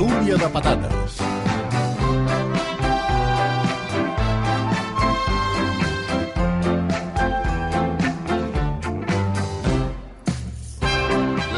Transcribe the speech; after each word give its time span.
Tertúlia 0.00 0.38
de 0.38 0.48
patates. 0.48 1.29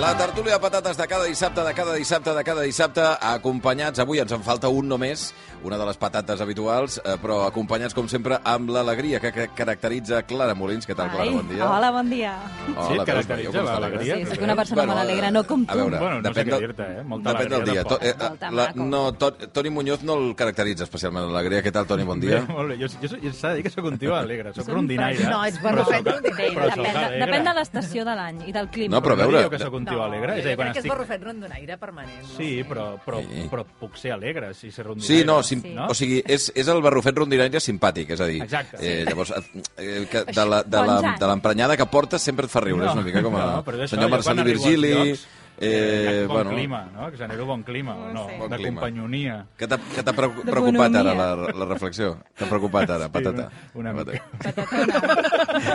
La 0.02 0.16
tertúlia 0.18 0.54
de 0.54 0.58
patates 0.58 0.96
de 0.98 1.06
cada 1.06 1.24
dissabte, 1.24 1.62
de 1.62 1.72
cada 1.74 1.94
dissabte, 1.94 2.32
de 2.34 2.42
cada 2.42 2.62
dissabte, 2.66 3.02
acompanyats, 3.20 4.00
avui 4.02 4.18
ens 4.18 4.32
en 4.34 4.40
falta 4.42 4.66
un 4.66 4.88
només, 4.90 5.28
una 5.62 5.76
de 5.78 5.84
les 5.86 5.96
patates 6.00 6.40
habituals, 6.42 6.96
eh, 7.04 7.12
però 7.22 7.36
acompanyats, 7.46 7.94
com 7.94 8.08
sempre, 8.10 8.40
amb 8.42 8.72
l'alegria 8.74 9.20
que, 9.22 9.30
que 9.30 9.44
caracteritza 9.54 10.24
Clara 10.26 10.56
Molins. 10.58 10.88
Què 10.90 10.96
tal, 10.98 11.06
Clara? 11.12 11.28
Ai, 11.28 11.36
Bon 11.36 11.46
dia. 11.52 11.68
Hola, 11.68 11.90
bon 11.94 12.10
dia. 12.10 12.32
Hola, 12.72 12.88
Sí, 12.88 12.96
veus, 12.96 13.04
caracteritza 13.12 13.62
l'alegria. 13.62 14.16
Sí, 14.16 14.24
que 14.24 14.34
soc 14.34 14.42
una 14.48 14.56
persona 14.58 14.80
Bueno, 14.82 14.96
molt 14.96 15.04
alegre, 15.04 15.30
no 15.36 15.44
com 15.46 15.62
A 15.68 15.72
tu. 15.72 15.78
veure, 15.78 15.98
Bueno, 16.02 16.16
no 16.18 16.22
sé 16.22 16.32
depèn, 16.32 16.48
què 16.48 16.50
del, 16.56 16.66
dir-te, 16.66 16.88
eh? 16.98 17.04
Molta 17.12 17.36
depèn 17.36 17.54
del 17.54 17.64
dia. 17.70 17.84
To, 17.84 17.98
eh, 18.02 18.14
Molta 18.18 18.50
la, 18.58 18.66
no, 18.74 19.02
to, 19.22 19.30
Toni 19.54 19.70
Muñoz 19.70 20.02
no 20.02 20.18
el 20.18 20.34
caracteritza 20.34 20.82
especialment 20.88 21.30
l'alegria. 21.30 21.62
Què 21.62 21.70
tal, 21.78 21.86
Toni? 21.86 22.02
Bon 22.10 22.18
dia. 22.18 22.40
Bé, 22.42 22.52
molt 22.52 22.74
bé. 22.74 22.80
Jo, 22.82 22.90
jo, 23.06 23.20
jo 23.22 23.32
s'ha 23.38 23.54
de 23.54 23.60
dir 23.62 23.68
que 23.68 23.70
sóc 23.70 23.86
un 23.86 24.00
tio 24.02 24.16
alegre, 24.18 24.50
sóc 24.58 24.66
rondinaire. 24.66 25.30
No, 25.30 25.44
ets 25.46 25.62
però 25.62 25.76
barrufet 25.78 26.02
sóc- 26.02 26.12
rondinaire. 26.16 27.22
Depèn, 27.22 27.44
de, 27.46 27.54
l'estació 27.60 28.04
de 28.10 28.18
l'any 28.18 28.42
i 28.50 28.52
del 28.58 28.68
clima. 28.68 28.96
No, 28.98 29.02
però 29.06 29.14
a 29.14 29.22
No 29.22 29.30
veure... 29.30 29.91
que 29.92 29.96
tio 29.96 30.04
alegre? 30.04 30.32
És 30.38 30.44
a 30.44 30.48
dir, 30.48 30.52
jo 30.52 30.56
quan 30.56 30.66
crec 30.66 30.72
que 30.72 30.78
és 30.78 30.84
estic... 30.84 30.92
barrufet 30.92 31.22
rondonaire 31.28 31.76
permanent. 31.78 32.22
No? 32.22 32.36
Sí, 32.36 32.50
però, 32.68 32.86
però, 33.04 33.20
Sí. 33.22 33.46
però 33.50 33.64
puc 33.80 33.96
ser 33.96 34.12
alegre, 34.12 34.52
si 34.54 34.70
ser 34.70 34.86
rondinaire. 34.86 35.20
Sí, 35.20 35.26
no, 35.26 35.42
sim, 35.42 35.62
Sí. 35.62 35.74
o 35.78 35.94
sigui, 35.94 36.22
és, 36.26 36.50
és 36.54 36.68
el 36.68 36.80
barrufet 36.82 37.16
rondinaire 37.16 37.60
simpàtic, 37.60 38.10
és 38.10 38.20
a 38.20 38.26
dir, 38.26 38.42
Exacte. 38.42 38.76
eh, 38.80 39.04
llavors, 39.04 39.32
eh, 39.76 40.06
que 40.10 40.24
de 40.24 40.44
la- 40.46 40.62
de 40.64 41.26
l'emprenyada 41.26 41.76
que 41.76 41.86
portes 41.86 42.20
sempre 42.22 42.46
et 42.46 42.50
fa 42.50 42.60
riure, 42.60 42.86
és 42.86 42.92
una 42.92 43.02
mica 43.02 43.22
com 43.22 43.36
a 43.36 43.46
no, 43.46 43.64
però 43.64 43.76
és 43.82 43.92
això, 43.92 43.96
senyor 44.00 44.12
als 44.14 44.44
Virgili, 44.44 44.92
llocs, 44.94 45.26
eh, 45.60 46.24
bon 46.26 46.34
bueno, 46.36 46.50
clima, 46.50 46.90
no? 46.94 47.10
Que 47.10 47.16
genero 47.18 47.44
bon 47.46 47.62
clima, 47.62 47.94
no? 48.12 48.26
Sí. 48.28 48.34
Bon 48.38 48.50
de 48.50 48.56
clima. 48.56 48.80
companyonia. 48.80 49.46
Què 49.58 49.68
t'ha 49.68 50.12
preocupat 50.12 50.94
ara 50.96 51.14
la, 51.14 51.28
la 51.52 51.64
reflexió? 51.66 52.16
T'ha 52.34 52.46
preocupat 52.48 52.90
ara, 52.90 53.08
patata? 53.12 53.50
una 53.74 53.92
Patata. 53.92 54.22
Patatona. 54.42 55.00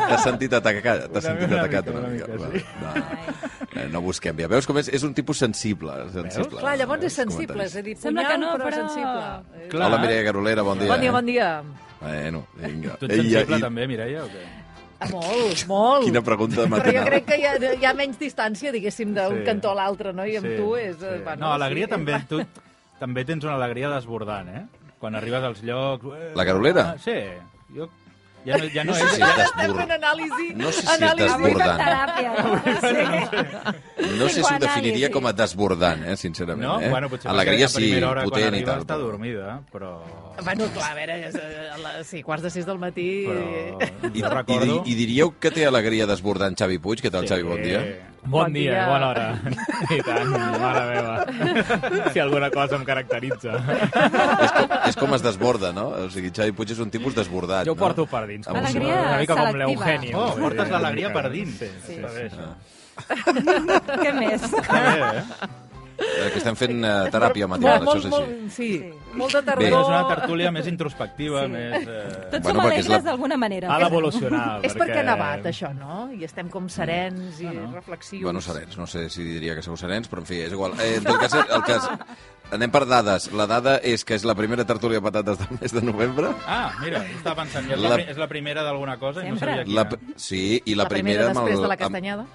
T'has 0.10 0.24
sentit 0.24 0.54
atacat, 0.54 1.08
t'has 1.12 1.12
Una 1.12 1.22
sentit 1.22 1.48
mica, 1.50 1.62
atacat 1.62 1.88
una 1.94 2.00
una 2.00 2.08
mica, 2.10 2.28
mica. 2.28 2.50
sí. 2.52 2.66
Va, 2.84 2.94
no, 2.94 3.06
eh, 3.06 3.57
no 3.92 4.02
busquem 4.02 4.38
ja. 4.40 4.48
Veus 4.52 4.66
com 4.68 4.78
és? 4.82 4.88
És 4.90 5.04
un 5.04 5.14
tipus 5.14 5.38
sensible. 5.38 5.94
sensible 6.14 6.60
Clar, 6.60 6.78
llavors 6.78 7.04
és 7.04 7.14
sensible, 7.14 7.64
és 7.66 7.76
a 7.76 7.82
dir, 7.82 7.96
Sembla 7.98 8.24
punyal, 8.24 8.32
que 8.32 8.38
no, 8.46 8.54
però, 8.54 8.66
però- 8.70 8.80
sensible. 8.88 9.64
Eh, 9.66 9.68
Clar. 9.70 9.88
Hola, 9.92 9.98
Mireia 10.04 10.24
Garolera, 10.24 10.62
bon 10.64 10.80
dia. 10.80 10.88
Bon 10.92 11.00
dia, 11.02 11.10
eh? 11.10 11.14
bon 11.18 11.26
dia. 11.26 11.50
Bueno, 12.00 12.46
vinga. 12.56 12.96
Tu 12.98 13.06
ets 13.06 13.14
Ei, 13.14 13.22
sensible 13.32 13.58
i- 13.58 13.62
també, 13.62 13.88
Mireia, 13.88 14.24
o 14.24 14.28
què? 14.28 14.46
Ah, 15.00 15.08
Molt, 15.12 15.68
molt. 15.68 16.06
Quina 16.06 16.24
pregunta 16.26 16.64
Però 16.66 16.92
jo 16.96 17.04
crec 17.06 17.26
que 17.26 17.36
hi 17.38 17.44
ha, 17.46 17.52
hi 17.76 17.86
ha 17.86 17.94
menys 17.94 18.18
distància, 18.18 18.72
diguéssim, 18.74 19.14
d'un 19.14 19.40
Sí. 19.40 19.44
cantó 19.46 19.70
a 19.72 19.76
l'altre, 19.76 20.12
no? 20.12 20.26
I 20.26 20.38
amb 20.38 20.48
tu 20.58 20.76
és... 20.76 20.96
eh, 21.04 21.20
Bueno, 21.24 21.46
no, 21.46 21.54
alegria 21.54 21.86
sí, 21.86 21.92
també, 21.92 22.16
tu 22.28 22.42
també 23.00 23.24
tens 23.26 23.44
una 23.46 23.54
alegria 23.60 23.92
desbordant, 23.94 24.50
eh? 24.50 24.66
Quan 24.98 25.14
arribes 25.14 25.44
als 25.44 25.62
llocs... 25.62 26.04
eh, 26.18 26.32
La 26.36 26.46
Carolera? 26.46 26.94
ah, 26.96 26.98
Sí, 26.98 27.14
jo... 27.76 27.90
Ja 28.46 28.58
no, 28.58 28.66
ja 28.72 28.84
no, 28.86 28.92
No 28.92 28.98
és... 28.98 29.02
sé 29.02 29.16
si 29.16 29.20
ja, 29.22 29.30
és 29.34 29.44
Estem 29.48 29.74
fent 29.76 29.92
anàlisi. 29.98 30.46
No 30.56 30.72
sé 30.72 30.82
si 30.82 30.88
és 30.88 30.94
anàlisi. 30.94 31.28
desbordant. 31.28 31.80
Teràpia. 31.82 32.32
Sí. 32.88 34.14
No 34.18 34.30
sé 34.30 34.44
si 34.44 34.54
ho 34.54 34.60
definiria 34.60 35.10
com 35.12 35.26
a 35.28 35.34
desbordant, 35.34 36.04
eh, 36.08 36.16
sincerament. 36.16 36.64
no? 36.68 36.80
eh? 36.82 36.90
Bueno, 36.90 37.10
potser 37.10 37.32
Alegria 37.32 37.68
sí, 37.68 37.90
potent 38.24 38.56
i 38.56 38.64
tal. 38.64 38.82
està 38.86 38.98
dormida, 39.02 39.60
però... 39.74 39.98
Bueno, 40.44 40.66
clar, 40.74 40.92
a 40.92 40.96
veure, 40.96 41.16
és, 41.28 41.36
eh, 41.36 41.70
a 41.74 41.78
la, 41.82 41.92
sí, 42.06 42.22
quarts 42.24 42.44
de 42.46 42.52
sis 42.54 42.66
del 42.68 42.78
matí... 42.78 43.08
però 43.28 44.12
I, 44.14 44.20
i, 44.20 44.22
recordo... 44.22 44.84
di- 44.84 44.92
I 44.92 44.96
diríeu 45.00 45.32
que 45.42 45.50
té 45.52 45.66
alegria 45.66 46.06
desbordant 46.08 46.56
Xavi 46.60 46.78
Puig? 46.84 47.02
Què 47.02 47.10
tal, 47.12 47.26
Xavi? 47.28 47.44
Bon 47.48 47.62
dia. 47.64 47.82
Bon, 48.28 48.44
Bon 48.44 48.54
dia, 48.54 48.72
dia. 48.74 48.86
bona 48.90 49.08
hora. 49.10 49.26
I 49.98 50.00
tant, 50.04 50.32
mare 50.62 50.84
meva. 50.92 51.16
Si 52.14 52.20
alguna 52.20 52.50
cosa 52.52 52.76
em 52.76 52.84
caracteritza. 52.88 53.56
és, 53.58 54.52
com, 54.58 54.78
és 54.92 54.96
com 55.04 55.14
es 55.18 55.24
desborda, 55.26 55.72
no? 55.76 55.88
O 56.06 56.10
sigui, 56.14 56.32
Xavi 56.36 56.52
Puig 56.58 56.74
és 56.76 56.82
un 56.84 56.92
tipus 56.94 57.16
desbordat, 57.18 57.66
Jo 57.68 57.74
ho 57.74 57.76
no? 57.78 57.82
porto 57.86 58.06
per 58.10 58.26
dins. 58.30 58.48
Alegria 58.48 58.98
Una 59.02 59.18
mica 59.22 59.36
com 59.38 59.52
selectiva. 59.52 59.86
l'Eugeni. 59.86 60.14
Oh, 60.14 60.32
portes 60.42 60.70
l'alegria 60.76 61.10
una 61.14 61.22
per 61.22 61.32
dins. 61.34 61.56
Sí, 61.62 61.72
sí, 61.88 61.96
Sí. 61.96 62.02
bé, 62.04 62.28
això. 62.30 62.52
Què 64.02 64.12
més? 64.18 64.44
Està 64.48 64.82
bé, 64.82 64.98
eh? 65.22 65.50
Eh, 65.98 66.30
que 66.32 66.38
estem 66.38 66.56
fent 66.56 66.84
eh, 66.86 67.10
teràpia 67.10 67.48
matinal, 67.50 67.84
molt, 67.84 67.98
això 67.98 68.06
és 68.06 68.12
molt, 68.12 68.24
així. 68.24 68.38
molt, 68.38 68.52
sí, 68.54 68.68
Sí. 68.78 69.16
molta 69.18 69.40
Bé. 69.42 69.46
tardor. 69.48 69.68
És 69.82 69.88
una 69.88 70.08
tertúlia 70.08 70.52
més 70.52 70.68
introspectiva, 70.68 71.42
Sí. 71.46 71.50
més... 71.50 71.88
Eh... 71.88 72.28
Tots 72.32 72.44
Bueno, 72.44 72.60
som 72.62 72.70
perquè 72.70 72.78
és 72.78 72.86
alegres 72.86 72.90
la- 72.90 73.10
d'alguna 73.10 73.38
manera. 73.38 73.72
Ha 73.76 73.80
d'evolucionar. 73.80 74.60
És 74.68 74.76
perquè 74.78 75.00
ha 75.00 75.04
nevat, 75.04 75.46
això, 75.50 75.74
no? 75.74 76.12
I 76.14 76.24
estem 76.24 76.50
com 76.50 76.70
serens 76.70 77.40
i 77.42 77.46
No, 77.50 77.54
no. 77.54 77.72
reflexius. 77.74 78.22
Bueno, 78.24 78.42
serens, 78.42 78.78
no 78.78 78.86
sé 78.86 79.10
si 79.10 79.24
diria 79.24 79.56
que 79.56 79.62
sou 79.66 79.76
serens, 79.78 80.08
però 80.10 80.20
en 80.20 80.26
fi, 80.30 80.42
és 80.42 80.52
igual. 80.52 80.74
Eh, 80.80 80.98
en 80.98 81.04
tot 81.04 81.18
cas, 81.20 81.34
el 81.34 81.64
cas... 81.64 81.90
Anem 82.48 82.72
per 82.72 82.86
dades. 82.88 83.26
La 83.36 83.44
dada 83.46 83.74
és 83.84 84.06
que 84.08 84.16
és 84.16 84.24
la 84.24 84.34
primera 84.34 84.64
tertúlia 84.64 85.02
de 85.02 85.04
patates 85.04 85.38
del 85.42 85.58
mes 85.60 85.74
de 85.74 85.82
novembre. 85.82 86.30
Ah, 86.48 86.72
mira, 86.80 87.02
estava 87.04 87.42
pensant, 87.42 87.68
ja 87.68 87.76
és 87.76 87.82
la, 87.82 87.90
La- 87.90 88.06
és 88.14 88.16
la 88.22 88.28
primera 88.32 88.64
d'alguna 88.64 88.96
cosa 88.98 89.20
i 89.26 89.32
no 89.32 89.36
Sempre. 89.36 89.50
sabia 89.50 89.66
quina. 89.66 89.84
La, 89.84 90.14
sí, 90.16 90.62
i 90.64 90.74
la, 90.76 90.84
la 90.86 90.90
primera, 90.94 91.26
amb 91.28 91.36
després 91.42 91.58
el, 91.58 91.62
de 91.62 91.68
la 91.68 91.74
amb- 91.76 91.82
castanyada. 91.82 92.26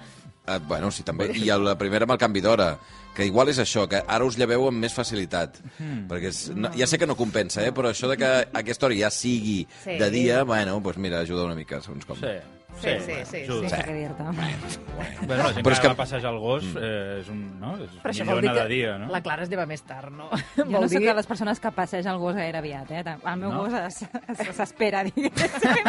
Eh, 0.45 0.59
bueno, 0.67 0.91
sí, 0.91 1.03
també. 1.07 1.29
I 1.39 1.45
la 1.55 1.77
primera 1.79 2.03
amb 2.07 2.11
el 2.17 2.19
canvi 2.19 2.41
d'hora. 2.43 2.73
Que 3.15 3.27
igual 3.29 3.51
és 3.51 3.59
això, 3.61 3.85
que 3.87 4.01
ara 4.07 4.25
us 4.25 4.35
lleveu 4.39 4.65
amb 4.67 4.81
més 4.81 4.93
facilitat. 4.93 5.59
Hmm. 5.77 6.07
Perquè 6.09 6.31
és, 6.31 6.39
no, 6.57 6.71
ja 6.75 6.87
sé 6.89 6.97
que 6.97 7.05
no 7.07 7.15
compensa, 7.15 7.61
eh? 7.63 7.71
però 7.71 7.91
això 7.93 8.09
de 8.09 8.17
que 8.17 8.31
aquesta 8.57 8.87
hora 8.87 8.97
ja 8.97 9.11
sigui 9.13 9.67
Sí. 9.83 9.97
de 9.99 10.09
dia, 10.09 10.43
bueno, 10.43 10.79
doncs 10.81 10.97
mira, 10.97 11.19
ajuda 11.21 11.45
una 11.45 11.55
mica, 11.55 11.79
segons 11.81 12.05
com. 12.09 12.17
Sí, 12.17 12.33
Sí, 12.81 12.89
sí, 13.05 13.13
sí, 13.29 13.37
ajuda. 13.43 13.69
Sense 13.69 13.83
què 13.85 13.93
dir-te. 13.93 14.23
Bueno, 14.23 15.43
la 15.43 15.53
gent 15.53 15.63
Però 15.63 15.63
que, 15.63 15.73
és 15.73 15.79
que- 15.79 15.87
va 15.87 15.95
passejar 15.95 16.31
el 16.33 16.39
gos 16.39 16.63
eh, 16.75 17.19
és 17.21 17.29
un, 17.29 17.59
no? 17.59 17.75
és 17.77 17.91
Però 18.01 18.11
això 18.11 18.23
millor 18.25 18.35
vol 18.35 18.41
dir 18.41 18.49
anar 18.49 18.57
que 18.63 18.67
de 18.67 18.73
dia, 18.75 18.97
no? 18.97 19.07
la 19.13 19.21
Clara 19.21 19.43
es 19.43 19.49
lleva 19.49 19.65
més 19.69 19.83
tard, 19.83 20.11
no? 20.11 20.29
Jo 20.57 20.65
vol 20.65 20.71
no 20.81 20.89
sóc 20.89 20.99
dir... 20.99 21.07
de 21.07 21.13
les 21.15 21.27
persones 21.29 21.59
que 21.59 21.71
passeja 21.71 22.11
el 22.11 22.17
gos 22.19 22.35
gaire 22.35 22.57
aviat, 22.57 22.91
eh? 22.91 23.03
El 23.23 23.37
meu 23.39 23.51
No? 23.53 23.63
gos 23.63 23.73
es- 23.73 24.01
es- 24.03 24.55
s'espera, 24.57 25.03
diguéssim. 25.03 25.87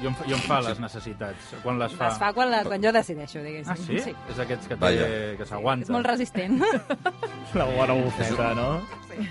I 0.00 0.06
on, 0.06 0.14
I 0.30 0.32
on 0.36 0.40
fa 0.46 0.60
les 0.62 0.78
necessitats? 0.80 1.54
Quan 1.62 1.78
les 1.78 1.92
fa? 1.98 2.08
Es 2.12 2.18
fa 2.20 2.32
quan, 2.32 2.50
la, 2.50 2.62
quan 2.64 2.82
jo 2.82 2.92
decideixo, 2.94 3.40
diguéssim. 3.42 3.72
Ah, 3.72 3.76
sí? 3.76 3.98
sí. 3.98 4.14
És 4.30 4.36
d'aquests 4.38 4.68
que, 4.70 4.76
té, 4.78 5.34
que 5.38 5.46
s'aguanta. 5.48 5.86
És 5.88 5.90
molt 5.90 6.06
resistent. 6.06 6.60
La 7.58 7.64
bona 7.64 7.94
bufeta, 7.96 8.52
no? 8.54 8.80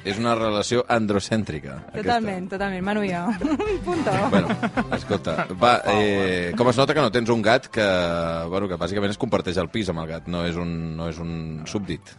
És 0.03 0.17
una 0.19 0.33
relació 0.35 0.81
androcèntrica. 0.91 1.77
totalment, 1.93 2.49
totalment. 2.51 2.83
Manu 2.83 3.03
i 3.07 3.11
jo. 3.13 3.21
Punto. 3.85 4.11
Aquesta. 4.11 4.29
Bueno, 4.33 4.47
escolta, 5.07 5.47
va, 5.55 5.73
eh, 5.93 6.53
com 6.57 6.69
es 6.71 6.79
nota 6.79 6.95
que 6.95 7.03
no 7.03 7.11
tens 7.13 7.31
un 7.33 7.41
gat 7.45 7.69
que, 7.71 7.87
bueno, 8.51 8.67
que 8.69 8.79
bàsicament 8.79 9.13
es 9.13 9.19
comparteix 9.21 9.59
el 9.61 9.71
pis 9.73 9.89
amb 9.93 10.03
el 10.03 10.09
gat, 10.11 10.27
no 10.31 10.43
és 10.47 10.59
un, 10.59 10.73
no 10.99 11.07
és 11.11 11.21
un 11.23 11.63
súbdit. 11.69 12.13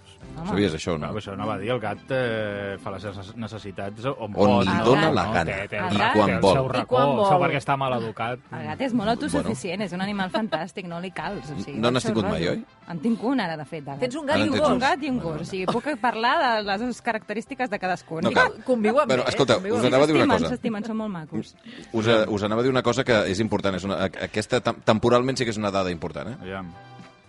Sabies 0.46 0.74
això, 0.74 0.98
No, 0.98 1.06
no? 1.12 1.18
això 1.18 1.36
no 1.36 1.46
va 1.46 1.58
dir, 1.58 1.70
el 1.70 1.80
gat 1.80 1.98
eh, 2.10 2.76
fa 2.82 2.90
les 2.90 3.02
seves 3.02 3.36
necessitats 3.36 4.04
on, 4.04 4.14
On 4.28 4.32
pot. 4.32 4.64
li 4.66 4.72
no? 4.72 4.84
dóna 4.84 5.08
No, 5.08 5.12
la 5.14 5.24
gana, 5.32 5.44
té- 5.44 5.68
té 5.68 5.76
i 5.76 5.96
quan 5.98 6.26
té 6.28 6.38
vol. 6.40 6.54
seu 6.54 6.64
I 6.66 6.68
racó, 6.68 6.86
quan 6.96 7.06
vol. 7.16 7.24
això 7.26 7.38
perquè 7.40 7.56
està 7.58 7.76
mal 7.76 7.92
educat. 8.02 8.38
El 8.52 8.66
gat 8.66 8.80
és 8.80 8.94
molt 8.94 9.08
autosuficient, 9.10 9.82
és 9.82 9.92
un 9.92 10.00
animal 10.00 10.30
fantàstic, 10.30 10.86
no 10.86 11.00
li 11.00 11.10
cals. 11.10 11.50
O 11.50 11.58
sigui, 11.62 11.78
No 11.78 11.90
n'has 11.90 12.04
tingut 12.04 12.24
mai, 12.28 12.46
oi? 12.48 12.64
En 12.88 12.98
tinc 13.00 13.22
un, 13.22 13.40
ara, 13.40 13.56
de 13.56 13.64
fet. 13.64 13.84
de 13.84 13.90
gat. 13.90 14.00
Tens 14.00 14.14
un 14.16 14.26
gat 14.26 14.36
Ara 14.36 14.44
i 14.46 14.48
un 14.48 14.58
gos. 14.58 14.70
un 14.70 14.78
gat 14.78 15.02
i 15.02 15.08
un 15.10 15.18
gos. 15.18 15.40
O 15.40 15.44
sigui, 15.44 15.66
puc 15.66 15.84
parlar 16.00 16.62
de 16.64 16.76
les 16.86 17.02
característiques 17.02 17.68
de 17.70 17.78
cadascun. 17.78 18.22
No 18.22 18.30
cal. 18.32 18.52
Conviuen 18.64 19.06
Bueno, 19.06 19.24
bé, 19.24 19.28
escolta, 19.30 19.54
conviuen 19.54 19.80
us 19.80 19.86
anava 19.86 20.04
a 20.04 20.06
dir 20.06 20.16
una 20.16 20.26
cosa. 20.34 20.48
S'estimen, 20.48 20.84
són 20.84 20.96
molt 20.96 21.10
macos. 21.10 21.54
Us, 21.92 22.06
eh, 22.06 22.24
us 22.28 22.42
anava 22.42 22.60
a 22.60 22.64
dir 22.64 22.70
una 22.70 22.82
cosa 22.82 23.04
que 23.04 23.30
és 23.30 23.40
important. 23.40 23.76
És 23.76 23.84
una, 23.84 24.04
aquesta 24.04 24.60
tem- 24.62 24.82
temporalment 24.84 25.36
sí 25.38 25.44
que 25.44 25.50
és 25.50 25.56
una 25.58 25.70
dada 25.70 25.90
important. 25.90 26.30
Eh? 26.30 26.36
Aviam, 26.40 26.72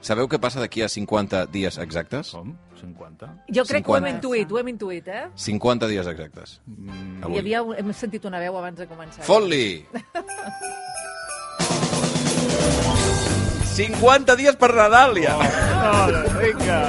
Sabeu 0.01 0.29
què 0.31 0.39
passa 0.39 0.61
d'aquí 0.63 0.81
a 0.81 0.87
50 0.87 1.45
dies 1.51 1.77
exactes? 1.83 2.31
com? 2.31 2.53
50? 2.79 3.27
Jo 3.51 3.65
crec 3.67 3.83
que 3.83 3.91
ho 3.91 3.97
hem 3.97 4.05
50. 4.07 4.15
intuït, 4.15 4.51
ho 4.53 4.59
hem 4.61 4.69
intuït, 4.71 5.07
eh? 5.11 5.25
50 5.35 5.89
dies 5.91 6.07
exactes. 6.07 6.59
Mm, 6.65 7.33
Hi 7.33 7.41
havia, 7.41 7.63
hem 7.81 7.91
sentit 7.93 8.23
una 8.29 8.39
veu 8.39 8.55
abans 8.57 8.79
de 8.79 8.87
començar. 8.87 9.25
Fot-li! 9.27 9.83
50 13.75 14.35
dies 14.39 14.55
per 14.59 14.71
Nadal, 14.75 15.19
ja! 15.19 15.35
Oh, 15.39 16.07
vinga! 16.39 16.79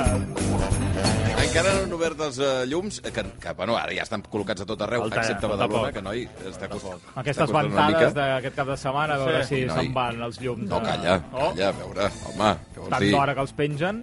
Encara 1.50 1.73
no 1.75 1.81
han 1.82 1.93
obert 1.97 2.20
els 2.23 2.37
uh, 2.38 2.62
llums, 2.70 3.00
eh, 3.02 3.11
que, 3.11 3.25
que 3.43 3.52
bueno, 3.58 3.75
ara 3.76 3.91
ja 3.97 4.05
estan 4.06 4.23
col·locats 4.23 4.62
a 4.62 4.67
tot 4.69 4.82
arreu, 4.87 5.02
Falta- 5.02 5.19
excepte 5.25 5.49
a 5.49 5.50
Badalona, 5.50 5.88
poc. 5.88 5.97
que 5.97 6.02
noi 6.06 6.20
està 6.47 6.69
cost, 6.70 6.87
Aquestes 7.19 7.43
està 7.43 7.47
costant 7.50 7.73
una 7.73 7.87
ventades 7.88 8.14
d'aquest 8.14 8.55
cap 8.61 8.70
de 8.70 8.76
setmana, 8.79 9.14
a 9.17 9.19
veure 9.25 9.41
Sí. 9.49 9.56
si 9.64 9.69
se'n 9.69 9.93
van 9.97 10.23
els 10.23 10.38
llums. 10.41 10.62
No, 10.70 10.79
calla, 10.85 11.17
Oh, 11.32 11.50
calla, 11.50 11.69
a 11.69 11.73
veure, 11.73 12.06
home, 12.31 12.50
què 12.70 12.79
vols 12.85 12.91
Tant 12.94 13.02
dir? 13.02 13.11
d'hora 13.17 13.35
que 13.35 13.41
els 13.49 13.52
pengen. 13.58 14.02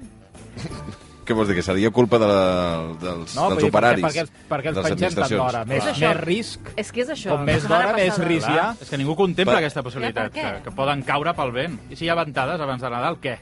Què 1.28 1.36
vols 1.36 1.50
dir? 1.50 1.56
Que 1.58 1.64
seria 1.64 1.90
culpa 1.92 2.16
de 2.20 2.28
la, 2.28 2.94
dels, 3.02 3.34
No, 3.36 3.50
dels 3.52 3.64
operaris, 3.68 4.04
perquè, 4.06 4.22
perquè, 4.24 4.48
perquè 4.48 4.72
de 4.72 4.80
els 4.80 4.90
pengem 4.94 5.16
tant 5.18 5.34
d'hora. 5.34 5.66
Més, 5.68 5.84
més 6.00 6.16
risc. 6.22 6.70
És 6.80 6.92
que 6.96 7.02
és 7.04 7.10
això. 7.10 7.34
Com 7.36 7.44
més 7.44 7.66
d'hora, 7.68 7.92
més 7.98 8.18
risc 8.24 8.48
hi 8.48 8.56
ha. 8.58 8.70
És 8.80 8.90
que 8.90 8.96
ningú 8.98 9.14
contempla 9.20 9.56
Per- 9.58 9.60
aquesta 9.60 9.84
possibilitat, 9.84 10.32
que, 10.32 10.62
que 10.64 10.72
poden 10.72 11.04
caure 11.04 11.34
pel 11.36 11.52
vent. 11.52 11.76
I 11.92 11.96
si 12.00 12.06
hi 12.06 12.10
ha 12.10 12.16
ventades 12.16 12.62
abans 12.64 12.80
de 12.82 12.90
Nadal, 12.90 13.20
què? 13.20 13.36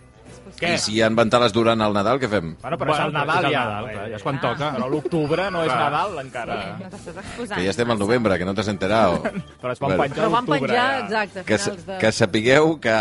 Què? 0.56 0.74
I 0.76 0.78
si 0.80 0.94
hi 0.96 1.02
ha 1.04 1.10
ventades 1.10 1.52
durant 1.52 1.82
el 1.84 1.92
Nadal, 1.94 2.20
què 2.22 2.30
fem? 2.32 2.54
Bueno, 2.62 2.78
però 2.80 2.94
és 2.96 3.00
el 3.04 3.12
Nadal 3.14 3.40
és 3.44 3.46
el 3.50 3.52
ja. 3.56 3.64
Nadal, 3.66 3.90
clar, 3.92 4.06
ja 4.10 4.16
és 4.16 4.24
quan 4.24 4.36
Ah. 4.38 4.42
toca. 4.42 4.70
Però 4.78 4.90
l'octubre 4.90 5.50
no 5.52 5.64
és 5.64 5.72
Clar. 5.72 5.92
Nadal 5.92 6.20
encara. 6.22 6.78
Exposant. 6.80 7.58
Que 7.58 7.64
ja 7.66 7.70
estem 7.74 7.92
al 7.92 8.00
novembre, 8.00 8.38
que 8.40 8.46
no 8.46 8.54
t'has 8.56 8.68
enterat. 8.72 9.22
Però 9.62 9.72
es 9.74 9.80
van 9.80 9.90
Bueno. 9.98 10.04
penjar 10.04 10.24
Però 10.26 10.32
van 10.32 10.44
a 10.44 10.48
l'octubre. 10.48 10.60
penjar, 10.72 11.10
ja. 11.10 11.24
exacte, 11.24 11.44
Que, 11.46 11.58
de... 11.92 11.98
que 12.00 12.12
sapigueu 12.12 12.80
que 12.80 12.96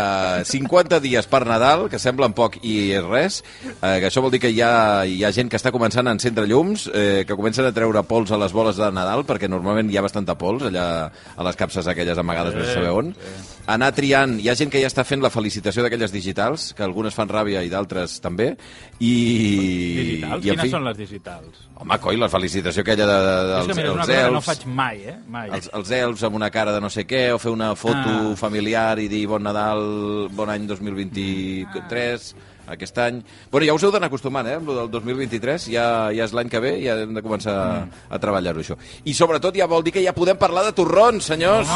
50 0.45 0.99
dies 0.99 1.27
per 1.27 1.45
Nadal, 1.47 1.87
que 1.89 1.99
semblen 1.99 2.33
poc 2.33 2.57
i 2.63 2.91
és 2.91 3.03
res, 3.05 3.43
eh, 3.81 3.99
que 4.01 4.07
això 4.09 4.21
vol 4.21 4.31
dir 4.31 4.41
que 4.41 4.51
hi 4.51 4.61
ha, 4.61 5.05
hi 5.05 5.23
ha 5.23 5.31
gent 5.31 5.49
que 5.49 5.55
està 5.57 5.71
començant 5.71 6.07
a 6.07 6.11
encendre 6.11 6.45
llums, 6.47 6.89
eh, 6.93 7.23
que 7.27 7.35
comencen 7.35 7.65
a 7.65 7.71
treure 7.71 8.03
pols 8.03 8.31
a 8.31 8.37
les 8.37 8.51
boles 8.51 8.75
de 8.75 8.91
Nadal, 8.91 9.23
perquè 9.25 9.47
normalment 9.49 9.89
hi 9.89 9.97
ha 9.97 10.01
bastanta 10.01 10.35
pols 10.35 10.63
allà 10.63 11.09
a 11.37 11.43
les 11.43 11.55
capses 11.55 11.87
aquelles 11.87 12.17
amagades, 12.17 12.53
sí, 12.53 12.59
no 12.59 12.65
sé 12.65 12.73
saber 12.73 12.89
on. 12.89 13.15
Anar 13.67 13.87
triant, 13.97 14.35
hi 14.39 14.45
ha 14.51 14.53
gent 14.53 14.69
que 14.69 14.77
ja 14.77 14.85
està 14.91 15.01
fent 15.07 15.23
la 15.23 15.31
felicitació 15.33 15.81
d'aquelles 15.81 16.11
digitals, 16.13 16.67
que 16.77 16.83
algunes 16.85 17.15
fan 17.17 17.27
ràbia 17.31 17.63
i 17.65 17.69
d'altres 17.71 18.19
també, 18.21 18.51
i... 19.01 19.13
Digitals? 19.97 20.45
i, 20.45 20.49
Quines 20.51 20.67
fi, 20.67 20.69
són 20.75 20.85
les 20.85 20.97
digitals? 20.99 21.63
Home, 21.81 21.97
coi, 22.03 22.19
la 22.21 22.29
felicitació 22.29 22.85
aquella 22.85 23.07
de, 23.09 23.15
de, 23.25 23.33
és 23.41 23.49
dels, 23.49 23.67
que 23.71 23.75
mira, 23.79 23.87
és 23.89 23.95
una 23.95 24.05
cosa 24.05 24.13
que 24.13 24.31
no 24.31 24.37
elfs 24.37 24.49
faig 24.51 24.65
mai, 24.69 25.01
eh? 25.09 25.15
Mai. 25.33 25.49
els, 25.57 25.69
els 25.79 25.91
elfs 25.97 26.23
amb 26.29 26.37
una 26.37 26.51
cara 26.53 26.75
de 26.77 26.81
no 26.85 26.91
sé 26.93 27.07
què, 27.09 27.23
o 27.33 27.39
fer 27.41 27.51
una 27.55 27.73
foto 27.75 28.03
Ah. 28.05 28.35
familiar 28.37 28.99
i 29.01 29.07
dir 29.11 29.25
bon 29.27 29.41
Nadal, 29.43 30.29
bon 30.31 30.49
any 30.53 30.67
2023, 30.69 32.35
aquest 32.69 32.97
any... 33.01 33.19
Bueno, 33.51 33.65
ja 33.67 33.73
us 33.77 33.83
heu 33.85 33.91
d'anar 33.93 34.07
acostumant, 34.13 34.47
eh, 34.49 34.55
amb 34.61 34.69
lo 34.69 34.77
del 34.77 34.91
2023, 34.93 35.67
ja, 35.73 35.87
ja 36.13 36.25
és 36.29 36.33
l'any 36.37 36.49
que 36.53 36.61
ve, 36.61 36.75
ja 36.85 36.99
hem 37.01 37.13
de 37.17 37.21
començar 37.25 37.55
Mm. 37.85 37.89
a 38.13 38.19
treballar-ho, 38.21 38.61
això. 38.61 38.77
I 39.05 39.13
sobretot 39.17 39.57
ja 39.57 39.65
vol 39.67 39.83
dir 39.83 39.93
que 39.97 40.05
ja 40.05 40.13
podem 40.13 40.37
parlar 40.37 40.63
de 40.69 40.71
torrons, 40.77 41.25
senyors! 41.33 41.67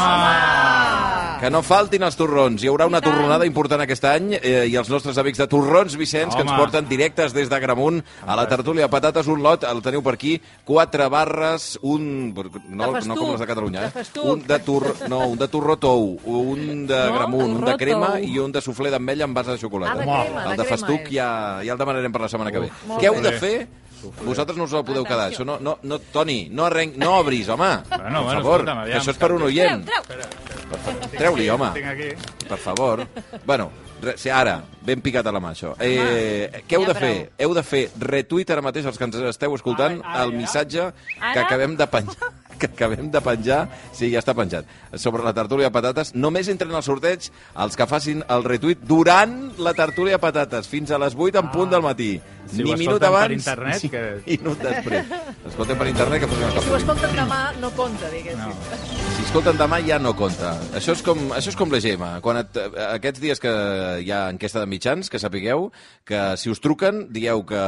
Que 1.40 1.48
no 1.48 1.62
faltin 1.64 2.02
els 2.04 2.18
torrons. 2.20 2.60
Hi 2.60 2.68
haurà 2.68 2.84
una 2.84 2.98
torronada 3.00 3.46
important 3.48 3.80
aquest 3.80 4.04
any 4.04 4.34
eh, 4.36 4.66
i 4.68 4.74
els 4.76 4.90
nostres 4.92 5.16
amics 5.22 5.40
de 5.40 5.46
Torrons 5.48 5.94
Vicenç, 5.96 6.34
que 6.36 6.42
ens 6.44 6.50
Home. 6.52 6.58
porten 6.60 6.84
directes 6.90 7.32
des 7.32 7.48
d'Agramunt 7.48 8.02
a 8.26 8.36
la 8.36 8.44
tertúlia 8.50 8.84
de 8.84 8.92
patates, 8.92 9.30
un 9.32 9.40
lot, 9.40 9.64
el 9.64 9.80
teniu 9.80 10.02
per 10.04 10.18
aquí, 10.18 10.34
quatre 10.68 11.08
barres, 11.08 11.78
un... 11.80 12.34
No, 12.68 12.90
De 12.92 13.02
no 13.08 13.16
com 13.16 13.32
les 13.32 13.40
de 13.40 13.48
Catalunya, 13.48 13.86
de 13.88 14.04
eh? 14.04 14.06
Un 14.20 14.44
de, 14.44 14.58
tur... 14.68 14.84
no, 15.08 15.22
un 15.32 15.40
de 15.40 15.48
torró 15.48 15.78
tou, 15.80 16.18
un 16.28 16.86
de 16.90 17.00
No, 17.06 17.14
gramunt, 17.16 17.56
un 17.56 17.64
de 17.70 17.76
crema 17.80 18.14
i 18.20 18.36
un 18.38 18.52
de 18.52 18.60
suflé 18.60 18.92
d'ametlla 18.92 19.24
amb 19.24 19.40
base 19.40 19.56
de 19.56 19.62
xocolata. 19.64 19.96
Ah, 19.96 20.04
de 20.04 20.04
crema, 20.04 20.44
el 20.44 20.50
de 20.50 20.56
de 20.60 20.68
crema 20.68 20.70
festuc 20.76 21.08
ja, 21.16 21.30
ja 21.64 21.72
el 21.72 21.80
demanarem 21.80 22.12
per 22.12 22.26
la 22.26 22.28
setmana 22.28 22.52
que 22.52 22.66
ve. 22.66 22.74
Què 22.98 23.08
heu 23.08 23.16
bé. 23.16 23.24
de 23.30 23.38
fer? 23.40 23.56
Vosaltres 24.24 24.58
no 24.58 24.66
us 24.68 24.74
el 24.76 24.84
podeu 24.86 25.04
quedar. 25.04 25.28
Això 25.30 25.44
no, 25.46 25.58
no, 25.60 25.76
no, 25.82 25.98
Toni, 26.12 26.40
no, 26.50 26.66
arrenc, 26.68 26.96
no 27.00 27.12
obris, 27.20 27.48
home. 27.48 27.68
Bueno, 27.88 27.90
per 27.90 28.00
bueno, 28.00 28.24
favor, 28.24 28.64
escolta'm, 28.64 28.82
aviam, 28.84 28.96
que 28.96 29.02
això 29.02 29.14
és 29.14 29.20
per 29.20 29.30
un 29.36 29.46
oient. 29.48 29.86
Treu, 29.86 30.08
treu. 30.08 30.50
Treu-li, 31.16 31.48
home. 31.50 31.70
Per 32.48 32.58
favor. 32.58 33.04
Bueno, 33.44 33.70
re, 34.02 34.16
sí, 34.20 34.30
ara, 34.32 34.58
ben 34.86 35.02
picat 35.04 35.26
a 35.26 35.34
la 35.34 35.42
mà, 35.42 35.54
això. 35.56 35.74
Eh, 35.80 36.62
què 36.68 36.78
heu 36.78 36.86
de 36.88 36.98
fer? 36.98 37.14
Heu 37.38 37.56
de 37.56 37.64
fer 37.66 37.86
retuit 38.00 38.50
ara 38.50 38.64
mateix, 38.64 38.88
els 38.90 38.98
que 39.00 39.10
ens 39.10 39.24
esteu 39.34 39.56
escoltant, 39.58 40.00
el 40.22 40.36
missatge 40.36 40.92
que 41.18 41.40
acabem 41.40 41.76
de 41.76 41.90
penjar 41.90 42.32
que 42.60 42.68
acabem 42.70 43.08
de 43.10 43.20
penjar, 43.24 43.62
sí, 43.96 44.10
ja 44.12 44.20
està 44.22 44.34
penjat, 44.36 44.68
sobre 45.00 45.24
la 45.26 45.32
tertúlia 45.36 45.70
de 45.70 45.74
patates. 45.74 46.14
Només 46.14 46.48
entren 46.52 46.74
al 46.76 46.84
sorteig 46.86 47.30
els 47.56 47.76
que 47.78 47.86
facin 47.90 48.22
el 48.28 48.44
retuit 48.46 48.84
durant 48.86 49.38
la 49.58 49.72
tertúlia 49.74 50.18
de 50.18 50.22
patates, 50.22 50.68
fins 50.70 50.92
a 50.92 51.00
les 51.00 51.16
8 51.16 51.40
en 51.40 51.50
punt 51.54 51.72
del 51.72 51.82
matí. 51.82 52.12
Si 52.50 52.64
Ni 52.64 52.72
minut 52.74 52.98
escolten 52.98 53.00
per 53.00 53.08
abans, 53.08 53.34
internet, 53.36 53.82
ni 53.84 53.90
que- 53.90 54.22
minut 54.26 54.62
després. 54.64 55.10
Escolten 55.50 55.78
per 55.78 55.86
internet 55.86 56.20
que 56.24 56.26
funciona 56.26 56.62
Si 56.64 56.70
ho 56.72 56.76
escolten 56.80 57.12
demà, 57.14 57.38
no 57.60 57.70
compta, 57.78 58.08
diguéssim. 58.10 58.40
No. 58.40 58.88
si 59.16 59.22
escolten 59.26 59.58
demà 59.60 59.78
ja 59.86 59.98
no 60.02 60.14
compta. 60.18 60.56
Això 60.74 60.96
és 60.96 61.02
com, 61.06 61.18
això 61.36 61.52
és 61.52 61.56
com 61.58 61.70
l'EGM. 61.70 62.02
Quan 62.24 62.40
et, 62.40 62.58
aquests 62.88 63.20
dies 63.22 63.38
que 63.42 63.52
hi 64.02 64.10
ha 64.10 64.24
enquesta 64.32 64.58
de 64.64 64.66
mitjans, 64.66 65.10
que 65.12 65.20
sapigueu 65.22 65.68
que 66.04 66.18
si 66.42 66.50
us 66.50 66.58
truquen, 66.64 67.04
dieu 67.14 67.44
que 67.46 67.60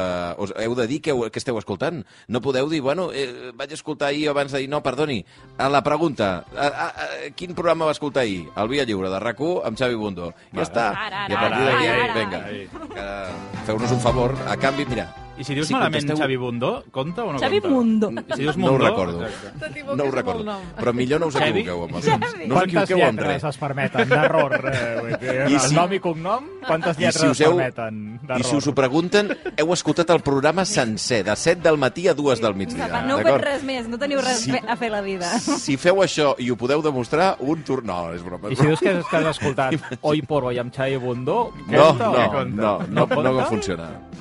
us 0.42 0.54
heu 0.58 0.74
de 0.74 0.86
dir 0.90 1.00
que, 1.04 1.12
heu, 1.14 1.28
que 1.30 1.38
esteu 1.38 1.58
escoltant. 1.60 2.02
No 2.26 2.40
podeu 2.42 2.66
dir, 2.72 2.80
bueno, 2.82 3.10
eh, 3.14 3.52
vaig 3.54 3.70
escoltar 3.76 4.08
ahir 4.10 4.28
abans 4.32 4.50
de 4.50 4.64
dir, 4.64 4.68
no, 4.82 4.84
perdoni, 4.84 5.24
a 5.58 5.68
la 5.68 5.82
pregunta, 5.82 6.44
a, 6.56 6.66
a, 6.66 6.86
a, 6.88 7.08
quin 7.38 7.54
programa 7.54 7.86
va 7.86 7.94
escoltar 7.94 8.26
ahir? 8.26 8.48
El 8.58 8.68
Via 8.68 8.84
Lliure, 8.84 9.10
de 9.12 9.22
rac 9.22 9.40
amb 9.40 9.78
Xavi 9.78 9.94
Bundó. 9.94 10.32
Ja 10.52 10.66
està. 10.66 10.90
Ara, 11.06 11.26
I 11.30 11.34
a 11.34 11.40
partir 11.40 11.62
ara, 11.62 11.70
d'aquí, 11.70 11.86
ara, 11.86 12.04
ara. 12.04 12.14
vinga, 12.18 13.64
feu-nos 13.66 13.92
un 13.92 14.00
favor. 14.00 14.34
A 14.48 14.56
canvi, 14.56 14.86
mira, 14.86 15.08
I 15.38 15.44
si 15.44 15.54
dius 15.54 15.66
Si 15.66 15.72
malament 15.72 16.02
contesteu- 16.04 16.22
Xavi 16.22 16.36
Bundó, 16.36 16.84
compta 16.92 17.24
o 17.24 17.32
no 17.32 17.38
Xavi 17.38 17.60
compta? 17.60 17.68
Mundo. 17.74 18.10
Si 18.36 18.42
dius 18.42 18.56
no 18.56 18.66
ho 18.66 18.70
Mundó, 18.72 18.84
recordo. 18.86 19.26
exacte. 19.26 19.58
T'equivoques 19.66 19.96
No 19.96 20.04
ho 20.04 20.10
recordo. 20.10 20.50
el. 20.52 20.76
Però 20.76 20.92
millor 20.92 21.20
no 21.20 21.26
us 21.26 21.34
Xavi? 21.34 21.50
equivoqueu 21.60 21.84
amb 21.84 21.96
els 21.96 22.06
noms. 22.06 22.20
No 22.22 22.26
us 22.26 22.32
Quantes 22.52 22.62
equivoqueu 22.68 23.06
amb 23.08 23.18
lletres 23.18 23.42
res. 23.42 23.44
es 23.44 23.56
permeten 23.58 24.08
d'error? 24.08 24.70
Eh, 24.72 25.46
I 25.50 25.54
el 25.54 25.60
si- 25.60 25.74
nom 25.74 25.92
i 25.92 25.98
cognom, 26.00 26.44
quantes 26.66 26.98
I 26.98 27.00
lletres 27.00 27.20
si 27.22 27.26
us 27.28 27.40
es 27.40 27.46
heu, 27.46 27.56
permeten 27.56 28.20
d'error? 28.22 28.40
I 28.40 28.44
si 28.44 28.56
us 28.56 28.66
ho 28.66 28.74
pregunten, 28.74 29.38
heu 29.56 29.72
escoltat 29.72 30.10
el 30.10 30.20
programa 30.20 30.64
sencer, 30.64 31.24
de 31.24 31.34
7 31.36 31.60
del 31.62 31.78
matí 31.78 32.08
a 32.08 32.14
2 32.14 32.40
del 32.40 32.54
migdia. 32.54 33.02
No 33.02 33.18
heu 33.18 33.24
fet 33.24 33.40
res 33.42 33.62
més, 33.64 33.88
no 33.88 33.98
teniu 33.98 34.20
res 34.20 34.40
sí. 34.44 34.52
a 34.68 34.76
fer 34.76 34.90
la 34.90 35.00
vida. 35.00 35.26
Si 35.40 35.76
feu 35.76 35.96
això 36.02 36.34
i 36.38 36.50
ho 36.50 36.56
podeu 36.56 36.82
demostrar, 36.82 37.36
un 37.40 37.62
tur... 37.64 37.82
No, 37.84 38.12
és 38.12 38.22
broma. 38.22 38.50
I 38.50 38.56
si 38.56 38.66
dius 38.66 38.78
que, 38.80 38.90
has 38.90 39.26
escoltat 39.26 39.74
Hoy 40.02 40.22
por 40.22 40.44
Hoy 40.44 40.58
amb 40.58 40.72
Xavi 40.74 40.96
Bundó, 40.96 41.52
No, 41.66 41.88
compta 41.88 42.10
o 42.10 42.12
no, 42.12 42.30
compta? 42.32 42.44
no, 42.44 42.78
no, 42.78 42.86
no, 42.88 43.08
compta? 43.08 43.30
no 43.32 43.46
funciona. 43.46 43.84
No, 43.84 43.90
no, 43.90 43.98
no. 43.98 44.11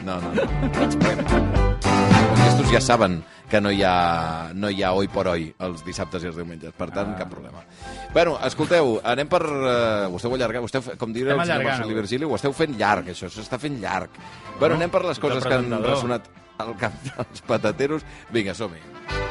Aquests 2.31 2.71
ja 2.71 2.81
saben 2.81 3.21
que 3.51 3.59
no 3.59 3.71
hi, 3.71 3.81
ha, 3.83 4.51
no 4.55 4.69
hi 4.71 4.79
ha 4.83 4.93
oi 4.95 5.09
por 5.11 5.27
oi 5.27 5.49
els 5.67 5.83
dissabtes 5.83 6.23
i 6.23 6.29
els 6.29 6.37
diumenges, 6.39 6.71
per 6.77 6.87
tant, 6.95 7.11
cap 7.19 7.27
problema. 7.31 7.65
Bueno, 8.15 8.37
escolteu, 8.47 8.95
anem 9.03 9.27
per... 9.31 9.41
Uh, 9.43 10.07
ho 10.07 10.15
esteu 10.19 10.37
allargant, 10.37 10.63
ho 10.63 10.71
esteu, 10.71 10.85
com 11.01 11.11
diria 11.11 11.35
el 11.35 11.41
senyor 11.41 11.49
allargant, 11.49 11.67
Marcel 11.67 11.89
avui. 11.89 11.99
Virgili, 11.99 12.29
ho 12.29 12.37
esteu 12.39 12.55
fent 12.55 12.77
llarg, 12.79 13.11
això, 13.11 13.27
s'està 13.31 13.59
fent 13.59 13.75
llarg. 13.83 14.15
Bueno, 14.57 14.79
anem 14.79 14.93
per 14.93 15.03
les 15.09 15.19
coses 15.19 15.43
que 15.43 15.59
han 15.59 15.67
ressonat 15.83 16.31
al 16.63 16.73
cap 16.79 16.95
dels 17.11 17.43
patateros. 17.47 18.07
Vinga, 18.31 18.55
som-hi. 18.55 19.30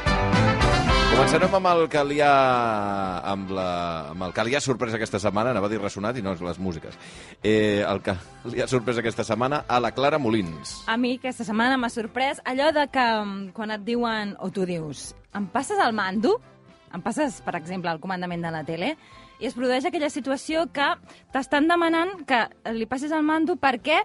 Començarem 1.21 1.53
amb 1.53 1.67
el 1.69 1.83
que 1.85 2.01
li 2.01 2.15
ha, 2.25 2.29
amb, 3.29 3.51
la, 3.53 3.65
amb 4.09 4.23
el 4.25 4.31
que 4.33 4.41
li 4.41 4.55
ha 4.57 4.59
sorprès 4.65 4.95
aquesta 4.97 5.19
setmana, 5.21 5.51
anava 5.53 5.67
a 5.67 5.69
dir 5.69 5.77
ressonat 5.77 6.17
i 6.17 6.23
no, 6.25 6.31
és 6.33 6.39
les 6.41 6.57
músiques. 6.57 6.95
Eh, 7.45 7.83
el 7.85 7.99
que 8.01 8.15
li 8.49 8.63
ha 8.63 8.65
sorprès 8.65 8.97
aquesta 8.97 9.21
setmana 9.27 9.59
a 9.69 9.77
la 9.77 9.91
Clara 9.93 10.17
Molins. 10.17 10.71
A 10.89 10.95
mi 10.97 11.11
aquesta 11.19 11.45
setmana 11.45 11.75
m'ha 11.77 11.91
sorprès 11.93 12.41
allò 12.49 12.71
de 12.73 12.87
que 12.89 13.03
mm, 13.05 13.51
quan 13.53 13.69
et 13.75 13.83
diuen, 13.85 14.31
o 14.41 14.49
tu 14.49 14.65
dius, 14.65 15.11
em 15.37 15.45
passes 15.53 15.77
el 15.85 15.93
mando? 15.93 16.39
Em 16.89 17.03
passes, 17.05 17.37
per 17.45 17.53
exemple, 17.59 17.93
el 17.93 18.01
comandament 18.01 18.41
de 18.41 18.51
la 18.55 18.63
tele? 18.65 18.95
I 19.37 19.45
es 19.51 19.53
produeix 19.53 19.85
aquella 19.85 20.09
situació 20.09 20.65
que 20.73 20.87
t'estan 21.35 21.69
demanant 21.69 22.23
que 22.25 22.47
li 22.73 22.89
passis 22.89 23.13
el 23.13 23.21
mando 23.21 23.59
perquè 23.61 23.99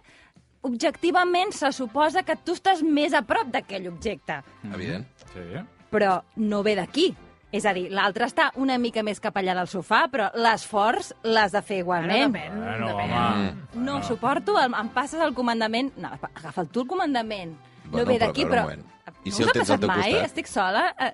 objectivament 0.69 1.57
se 1.57 1.73
suposa 1.73 2.27
que 2.29 2.37
tu 2.45 2.59
estàs 2.61 2.85
més 2.85 3.17
a 3.17 3.25
prop 3.25 3.49
d'aquell 3.57 3.89
objecte, 3.89 4.43
Evident. 4.69 5.09
Sí. 5.33 5.65
Però 5.97 6.19
no 6.37 6.61
ve 6.67 6.77
d'aquí. 6.77 7.15
És 7.57 7.65
a 7.65 7.73
dir, 7.73 7.87
l'altre 7.95 8.27
està 8.27 8.51
una 8.61 8.75
mica 8.77 9.01
més 9.07 9.21
cap 9.23 9.37
allà 9.41 9.55
del 9.57 9.69
sofà, 9.71 10.03
però 10.13 10.27
l'esforç 10.35 11.13
l'has 11.25 11.55
de 11.55 11.63
fer 11.65 11.79
Ara 11.79 11.85
igualment. 11.85 12.35
depèn, 12.35 12.59
Bueno, 12.59 12.89
depèn. 12.91 13.13
home. 13.17 13.85
No, 13.87 14.03
suporto, 14.05 14.59
em, 14.61 14.75
em 14.77 14.89
passes 14.93 15.23
el 15.25 15.33
comandament... 15.33 15.93
No, 15.97 16.11
agafa'l 16.35 16.69
tu 16.69 16.83
el 16.85 16.89
comandament. 16.91 17.55
Bueno, 17.87 18.03
no 18.03 18.05
ve 18.11 18.19
però 18.19 18.27
d'aquí, 18.27 18.45
però... 18.45 18.65
un 18.67 18.71
moment. 18.75 18.85
I 19.25 19.31
no 19.31 19.35
si 19.37 19.43
el 19.43 19.49
us 19.49 19.51
ha 19.51 19.55
tens 19.55 19.71
al 19.71 19.79
passat 19.79 19.81
teu 19.81 19.89
mai? 19.89 20.13
costat? 20.13 20.27
Estic 20.27 20.47
sola? 20.51 20.83
Eh, 20.99 21.13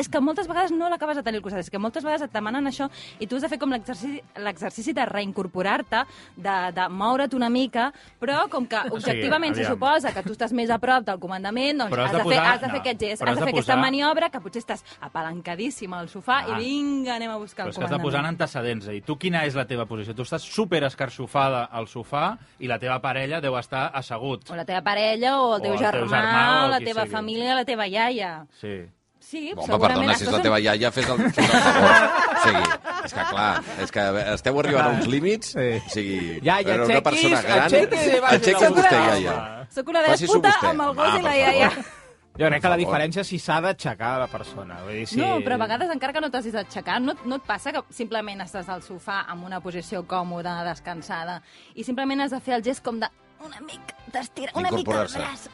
és 0.00 0.08
que 0.08 0.20
moltes 0.20 0.48
vegades 0.48 0.72
no 0.72 0.88
l'acabes 0.88 1.16
de 1.16 1.22
tenir 1.22 1.38
al 1.38 1.42
costat, 1.44 1.60
és 1.60 1.70
que 1.70 1.78
moltes 1.78 2.02
vegades 2.04 2.22
et 2.26 2.32
demanen 2.32 2.66
això 2.66 2.88
i 3.20 3.26
tu 3.26 3.36
has 3.36 3.42
de 3.42 3.48
fer 3.52 3.58
com 3.60 3.70
l'exercici 3.70 4.92
de 4.96 5.04
reincorporar-te, 5.06 6.02
de, 6.36 6.56
de 6.74 6.88
moure't 6.88 7.34
una 7.36 7.48
mica, 7.50 7.92
però 8.20 8.48
com 8.50 8.66
que 8.66 8.80
objectivament 8.90 9.54
se 9.54 9.62
aviam. 9.66 9.74
suposa 9.76 10.12
que 10.14 10.22
tu 10.22 10.32
estàs 10.32 10.52
més 10.56 10.70
a 10.70 10.78
prop 10.78 11.04
del 11.04 11.18
comandament, 11.20 11.78
doncs 11.78 11.92
Però 11.92 12.04
has 12.06 12.12
de 12.12 12.18
de 12.18 12.24
fer, 12.24 12.30
posar- 12.32 12.46
has 12.54 12.60
de 12.60 12.66
fer 12.66 12.74
no, 12.74 12.80
aquest 12.80 13.00
gest, 13.00 13.22
però 13.22 13.28
has 13.30 13.36
has 13.36 13.40
de 13.40 13.44
fer 13.44 13.54
aquesta 13.54 13.74
posar- 13.74 13.84
maniobra 13.84 14.30
que 14.30 14.40
potser 14.40 14.62
estàs 14.62 14.84
apalancadíssim 15.00 15.92
al 15.94 16.08
sofà 16.08 16.40
Ah. 16.40 16.48
i 16.58 16.64
vinga, 16.64 17.14
anem 17.16 17.30
a 17.30 17.36
buscar 17.36 17.66
Però 17.66 17.68
el 17.68 17.70
és 17.70 17.78
que 17.78 17.84
has 17.84 17.90
de 17.90 17.96
comandament. 17.96 18.02
posar 18.02 18.20
en 18.20 18.26
antecedents. 18.26 18.88
I 18.88 19.00
tu 19.02 19.16
quina 19.18 19.44
és 19.44 19.54
la 19.54 19.66
teva 19.66 19.86
posició? 19.86 20.14
Tu 20.14 20.22
estàs 20.22 20.42
super 20.42 20.82
escarxofada 20.84 21.64
al 21.70 21.86
sofà 21.86 22.38
i 22.58 22.66
la 22.66 22.78
teva 22.78 23.00
parella 23.00 23.40
deu 23.40 23.56
estar 23.58 23.90
assegut. 23.94 24.50
O 24.50 24.56
la 24.56 24.64
teva 24.64 24.82
parella, 24.82 25.40
o 25.40 25.56
el 25.56 25.62
teu 25.62 25.70
O 25.72 25.74
el 25.74 25.78
teu 25.80 25.90
germà, 25.90 26.08
germà, 26.08 26.62
o 26.62 26.64
o 26.64 26.68
la 26.68 26.78
teva 26.80 27.02
sigui. 27.02 27.12
família, 27.12 27.54
la 27.54 27.64
teva 27.64 27.86
iaia. 27.86 28.46
Sí. 28.60 28.86
Sí, 29.30 29.52
Home, 29.54 29.62
segurament 29.62 30.00
perdona, 30.00 30.14
si 30.18 30.24
és 30.26 30.32
la 30.34 30.40
teva 30.42 30.56
iaia, 30.58 30.90
fes 30.90 31.06
el, 31.12 31.20
fes 31.36 31.44
el 31.44 31.60
favor. 31.62 32.08
O 32.30 32.40
sigui, 32.42 32.72
és 33.06 33.12
que 33.14 33.26
clar, 33.30 33.50
és 33.84 33.92
que 33.94 34.06
esteu 34.34 34.58
arribant 34.64 34.88
a 34.88 34.90
uns 34.96 35.06
límits, 35.12 35.52
Sí. 35.54 35.68
o 35.78 35.92
sigui, 35.94 36.18
Iaia, 36.42 36.74
era 36.74 36.84
una 36.88 37.00
persona 37.06 37.40
gran... 37.46 37.62
aixequis 37.68 38.08
Aixequi's 38.32 38.74
vostè, 38.80 38.98
iaia. 39.06 39.38
Sóc 39.70 39.88
una 39.94 40.02
desputa 40.08 40.54
amb 40.72 40.86
el 40.88 40.94
gos 40.98 41.18
i 41.20 41.22
la 41.28 41.36
iaia. 41.38 41.70
favor. 41.76 41.96
Jo 42.40 42.46
crec 42.48 42.62
que 42.62 42.70
la 42.72 42.76
diferència 42.80 43.20
és 43.24 43.28
si 43.28 43.38
s'ha 43.42 43.58
d'aixecar 43.60 44.10
la 44.22 44.26
persona. 44.30 44.78
Vull 44.86 45.00
dir, 45.00 45.06
si... 45.10 45.18
No, 45.20 45.32
però 45.44 45.58
a 45.58 45.62
vegades 45.66 45.90
encara 45.92 46.14
que 46.16 46.22
no 46.24 46.30
t'has 46.32 46.46
d'aixecar, 46.54 46.98
no, 47.04 47.14
no 47.28 47.36
et 47.40 47.46
passa 47.46 47.72
que 47.74 47.82
simplement 47.94 48.40
estàs 48.46 48.70
al 48.72 48.82
sofà 48.86 49.24
amb 49.28 49.44
una 49.46 49.58
posició 49.60 50.02
còmoda, 50.08 50.60
descansada, 50.64 51.40
i 51.74 51.84
simplement 51.84 52.22
has 52.24 52.32
de 52.34 52.40
fer 52.40 52.54
el 52.56 52.64
gest 52.64 52.82
com 52.86 52.98
de 53.02 53.10
una 53.44 53.60
mica 53.60 53.94
d'estirar, 54.12 54.52
una 54.54 54.70
mica 54.70 54.74
el 54.74 54.80
Incorporar-se. 54.80 55.18
braç. 55.18 55.48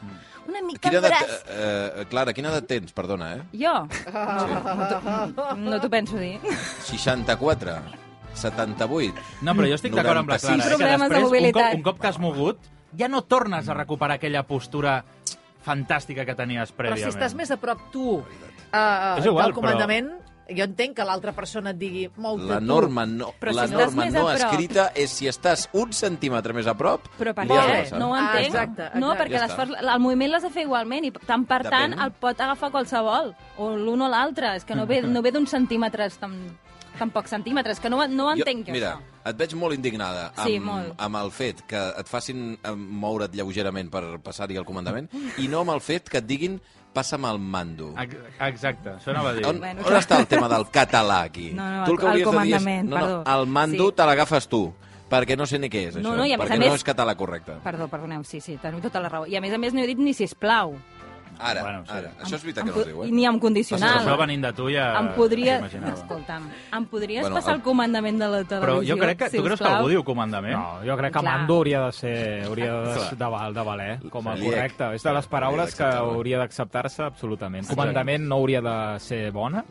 Una 0.49 0.61
mica 0.63 0.89
Quina 0.89 0.99
el 0.99 1.05
edat, 1.05 1.21
braç. 1.21 1.43
eh, 1.49 1.93
eh, 2.03 2.05
Clara, 2.11 2.33
quina 2.33 2.49
edat 2.51 2.67
tens? 2.67 2.93
Perdona, 2.93 3.35
eh? 3.37 3.43
Jo? 3.53 3.87
No, 4.13 5.31
t'ho- 5.35 5.57
no 5.57 5.81
t'ho 5.81 5.91
penso 5.91 6.17
dir. 6.19 6.39
64, 6.85 7.77
78. 8.35 9.15
No, 9.43 9.55
però 9.55 9.69
jo 9.71 9.75
estic 9.79 9.95
d'acord 9.95 10.19
amb 10.23 10.29
la 10.31 10.37
96. 10.39 10.57
Clara. 10.57 10.57
eh, 10.57 10.71
que 10.71 10.77
Problemes 10.77 11.09
de 11.09 11.15
després, 11.15 11.23
un 11.23 11.29
mobilitat. 11.31 11.71
cop, 11.71 11.75
un 11.79 11.83
cop 11.83 12.01
que 12.01 12.07
has 12.09 12.19
mogut, 12.19 12.59
ja 12.97 13.09
no 13.09 13.23
tornes 13.25 13.69
a 13.69 13.75
recuperar 13.75 14.17
aquella 14.17 14.43
postura 14.47 15.05
fantàstica 15.67 16.25
que 16.25 16.35
tenies 16.39 16.71
Però 16.73 16.77
prèviament. 16.93 17.13
si 17.13 17.19
estàs 17.19 17.35
més 17.35 17.51
a 17.51 17.57
prop 17.57 17.81
tu 17.93 18.19
uh, 18.21 19.19
És 19.19 19.25
igual, 19.27 19.47
del 19.47 19.55
comandament, 19.55 20.13
jo 20.49 20.65
entenc 20.65 20.95
que 20.97 21.05
l'altra 21.05 21.33
persona 21.33 21.71
et 21.71 21.79
digui 21.79 22.05
molt 22.17 22.43
La 22.49 22.61
norma, 22.61 23.05
no, 23.07 23.33
Però 23.41 23.51
si 23.51 23.57
la 23.57 23.65
estàs 23.65 23.95
norma 23.95 24.05
no 24.11 24.27
prop- 24.27 24.37
escrita 24.37 24.93
és 24.95 25.11
si 25.11 25.27
estàs 25.27 25.69
un 25.73 25.93
centímetre 25.93 26.53
més 26.55 26.67
a 26.67 26.75
prop, 26.75 27.09
Però 27.19 27.35
per 27.35 27.47
què? 27.47 27.91
No 27.99 28.11
ho 28.11 28.15
Ah, 28.15 28.21
entenc. 28.33 28.47
exacte, 28.47 28.91
No, 28.99 29.13
exacte. 29.13 29.23
perquè 29.25 29.39
Ja 29.41 29.47
l'esforç, 29.47 29.71
el 29.83 30.01
moviment 30.01 30.31
l'has 30.31 30.43
de 30.43 30.51
fer 30.51 30.63
igualment 30.63 31.05
i 31.05 31.11
tant 31.11 31.47
per 31.47 31.63
tant 31.69 31.95
Depèn. 31.95 32.05
el 32.05 32.13
pot 32.13 32.41
agafar 32.41 32.71
qualsevol, 32.71 33.35
o 33.59 33.77
l'un 33.77 34.03
o 34.03 34.09
l'altre. 34.09 34.55
És 34.57 34.65
que 34.65 34.75
no 34.75 34.87
ve, 34.87 35.03
no 35.03 35.23
ve 35.23 35.33
d'uns 35.33 35.51
centímetres, 35.51 36.17
tan, 36.19 36.33
tan 36.99 37.11
pocs 37.11 37.31
centímetres, 37.31 37.79
que 37.81 37.91
no, 37.91 38.07
no 38.09 38.29
ho 38.29 38.33
entenc 38.33 38.67
jo, 38.69 38.73
mira, 38.73 38.95
això. 38.97 39.29
et 39.31 39.37
veig 39.37 39.55
molt 39.55 39.75
indignada 39.75 40.33
amb, 40.37 40.47
Sí, 40.47 40.59
molt. 40.61 40.95
amb 40.97 41.17
el 41.17 41.31
fet 41.31 41.63
que 41.67 41.77
et 41.99 42.07
facin 42.09 42.57
eh, 42.63 42.71
moure't 42.71 43.35
lleugerament 43.35 43.91
per 43.91 44.19
passar-hi 44.23 44.57
al 44.57 44.65
comandament 44.65 45.11
i 45.39 45.49
no 45.49 45.61
amb 45.61 45.71
el 45.71 45.81
fet 45.81 46.09
que 46.09 46.19
et 46.19 46.27
diguin 46.27 46.61
passa'm 46.97 47.27
el 47.29 47.39
mando. 47.39 47.93
Ex- 48.01 48.17
Exacte, 48.49 48.95
això 48.97 49.13
anava 49.13 49.31
a 49.31 49.37
dir. 49.37 49.45
On, 49.47 49.61
Bueno, 49.61 49.85
on 49.87 49.99
està 50.01 50.19
el 50.23 50.27
tema 50.31 50.49
del 50.49 50.65
català 50.73 51.21
aquí? 51.29 51.51
No, 51.53 51.69
no, 51.77 51.85
tu 51.85 51.93
el 51.93 51.99
que 52.01 52.07
el 52.07 52.13
de 52.13 52.17
dir 52.17 52.25
és... 52.25 52.29
comandament, 52.33 52.89
No, 52.89 52.97
no, 52.97 53.05
perdó. 53.23 53.41
el 53.41 53.47
mando 53.47 53.87
Sí. 53.91 53.95
te 54.01 54.07
l'agafes 54.09 54.49
tu, 54.49 54.65
perquè 55.11 55.37
no 55.39 55.47
sé 55.47 55.59
ni 55.61 55.69
què 55.71 55.89
és, 55.91 55.97
No, 55.97 56.11
això. 56.15 56.17
no, 56.17 56.27
i 56.27 56.33
a 56.33 56.39
més 56.39 56.47
perquè 56.49 56.55
a 56.57 56.59
no 56.59 56.65
més- 56.67 56.75
és 56.81 56.85
català 56.85 57.15
correcte. 57.15 57.53
Perdó, 57.63 57.87
perdoneu, 57.89 58.25
sí, 58.25 58.41
sí, 58.41 58.57
teniu 58.57 58.81
tota 58.81 58.99
la 59.01 59.09
raó. 59.09 59.27
I 59.27 59.37
a 59.37 59.41
més 59.41 59.53
a 59.55 59.59
més 59.59 59.73
no 59.75 59.81
he 59.81 59.87
dit 59.87 59.99
ni 59.99 60.15
sisplau. 60.15 60.75
Ara, 61.39 61.63
Bueno, 61.63 61.83
sí. 61.85 61.93
ara. 61.93 62.11
Això 62.23 62.35
és 62.37 62.43
veritat 62.43 62.65
que 62.65 62.71
no 62.71 62.81
es 62.81 62.87
diu, 62.87 63.03
eh? 63.05 63.11
Ni 63.13 63.27
amb 63.27 63.37
Això 63.37 63.41
condicional. 63.43 64.19
venint 64.19 64.43
de 64.43 64.53
tu 64.53 64.69
ja 64.71 64.99
Em 64.99 65.09
podria... 65.15 65.59
Escolta'm, 65.67 66.49
em 66.73 66.85
podries 66.87 67.21
Bueno, 67.21 67.37
passar 67.37 67.53
el- 67.55 67.61
el 67.61 67.63
comandament 67.63 68.19
de 68.19 68.29
la 68.29 68.39
Però 68.45 68.49
televisió, 68.49 68.95
jo 68.95 69.01
crec 69.03 69.19
que... 69.19 69.31
Tu 69.37 69.45
creus 69.45 69.61
que 69.61 69.67
algú 69.69 69.89
diu 69.89 70.03
comandament? 70.05 70.55
No, 70.57 70.81
jo 70.85 70.97
crec 70.97 71.13
que 71.13 71.19
Clar. 71.21 71.39
mando 71.39 71.55
hauria 71.57 71.81
de 71.87 71.93
ser 71.93 72.45
hauria 72.47 72.73
de, 72.73 73.17
de, 73.17 73.25
val, 73.37 73.55
de 73.55 73.63
valer 73.63 74.01
com 74.11 74.29
a 74.29 74.37
correcte. 74.37 74.95
És 74.95 75.03
de 75.03 75.13
les 75.13 75.27
paraules 75.27 75.75
que 75.75 75.85
hauria 75.85 76.39
d'acceptar-se 76.39 77.03
absolutament. 77.03 77.67
Comandament 77.69 78.23
no 78.27 78.37
hauria 78.37 78.61
de 78.61 78.77
ser 79.01 79.31
bona, 79.31 79.65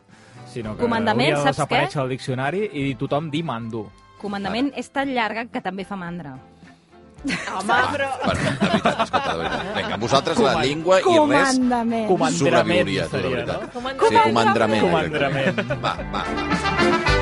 sinó 0.47 0.75
que 0.75 0.83
Comandament, 0.83 1.33
hauria 1.33 1.43
de 1.43 1.51
desaparèixer 1.51 2.01
al 2.01 2.09
diccionari 2.09 2.69
i 2.73 2.95
tothom 2.95 3.29
dir 3.31 3.43
mando. 3.43 3.87
Comandament 4.21 4.71
és 4.75 4.89
tan 4.89 5.09
llarga 5.13 5.45
que 5.51 5.61
també 5.61 5.83
fa 5.85 5.95
mandra. 5.95 6.37
Home, 7.25 7.77
però... 7.91 8.09
Bueno, 8.23 8.41
de 8.45 8.67
veritat, 8.69 8.99
escolta, 9.05 9.31
de 9.31 9.37
veritat. 9.41 9.75
Vinga, 9.77 9.97
vosaltres 10.01 10.41
la 10.43 10.53
llengua 10.61 10.99
i 11.01 11.03
res 11.03 11.57
Comandament. 11.57 12.37
sobreviuria, 12.37 13.05
la 13.05 13.09
seria, 13.09 13.29
veritat. 13.35 13.75
no? 13.75 14.09
Sí, 14.09 14.17
comandrament. 14.23 14.85
Comandrament. 14.85 15.61
Va, 15.83 15.93
va, 16.13 16.23
va. 16.23 17.15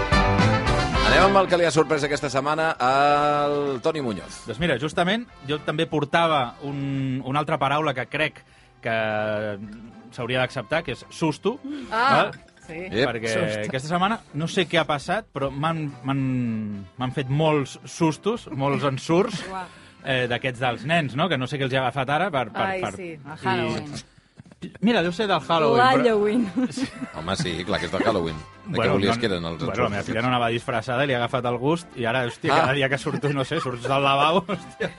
Anem 1.04 1.28
amb 1.28 1.38
el 1.44 1.48
que 1.52 1.60
li 1.60 1.66
ha 1.68 1.72
sorprès 1.74 2.04
aquesta 2.08 2.30
setmana 2.32 2.72
al 2.82 3.80
Toni 3.86 4.02
Muñoz. 4.02 4.44
Doncs 4.48 4.60
mira, 4.64 4.80
justament 4.82 5.28
jo 5.50 5.60
també 5.64 5.86
portava 5.92 6.56
un, 6.66 7.22
una 7.24 7.44
altra 7.44 7.60
paraula 7.62 7.94
que 7.94 8.08
crec 8.10 8.42
que 8.84 8.96
s'hauria 10.14 10.42
d'acceptar, 10.42 10.82
que 10.84 10.96
és 10.98 11.06
susto. 11.14 11.58
Ah, 11.92 12.10
val? 12.16 12.34
sí. 12.64 12.80
Ep. 12.90 13.04
perquè 13.10 13.32
aquesta 13.68 13.90
setmana 13.90 14.22
no 14.40 14.48
sé 14.48 14.64
què 14.72 14.80
ha 14.80 14.86
passat, 14.88 15.28
però 15.36 15.50
m'han 15.52 17.14
fet 17.16 17.30
molts 17.30 17.78
sustos, 17.86 18.48
molts 18.56 18.86
ensurts 18.88 19.44
Uau. 19.52 19.66
Eh, 20.06 20.26
d'aquests 20.32 20.64
dels 20.64 20.88
nens, 20.90 21.16
no? 21.20 21.30
que 21.30 21.38
no 21.38 21.48
sé 21.48 21.60
què 21.60 21.68
els 21.68 21.76
ha 21.76 21.86
agafat 21.86 22.12
ara. 22.16 22.32
Per, 22.34 22.48
per, 22.56 22.66
Ai, 22.66 22.82
per... 22.84 22.94
sí. 22.98 23.14
El 23.18 23.38
Halloween. 23.44 23.94
Mira, 24.80 25.02
deu 25.04 25.12
ser 25.12 25.28
del 25.28 25.42
Halloween. 25.44 25.84
Halloween. 25.84 26.46
Home, 27.20 27.36
sí, 27.36 27.58
clar, 27.68 27.82
que 27.82 27.90
és 27.90 27.92
del 27.92 28.06
Halloween. 28.08 28.38
De 28.66 28.80
què 28.80 28.88
volies 28.90 29.18
que 29.20 29.26
eren 29.28 29.44
els 29.46 29.60
Bueno, 29.64 29.84
la 29.84 29.90
meva 29.92 30.04
filla 30.08 30.22
no 30.24 30.30
anava 30.30 30.48
disfressada 30.54 31.04
i 31.04 31.08
li 31.10 31.14
ha 31.16 31.18
agafat 31.20 31.46
el 31.50 31.58
gust 31.60 31.98
i 32.00 32.06
ara, 32.08 32.22
hòstia, 32.26 32.54
Ah. 32.54 32.60
cada 32.62 32.74
dia 32.78 32.88
que 32.90 32.98
surto, 32.98 33.30
no 33.34 33.44
sé, 33.44 33.60
surts 33.60 33.84
del 33.84 34.04
lavabo, 34.04 34.46
hòstia, 34.54 34.90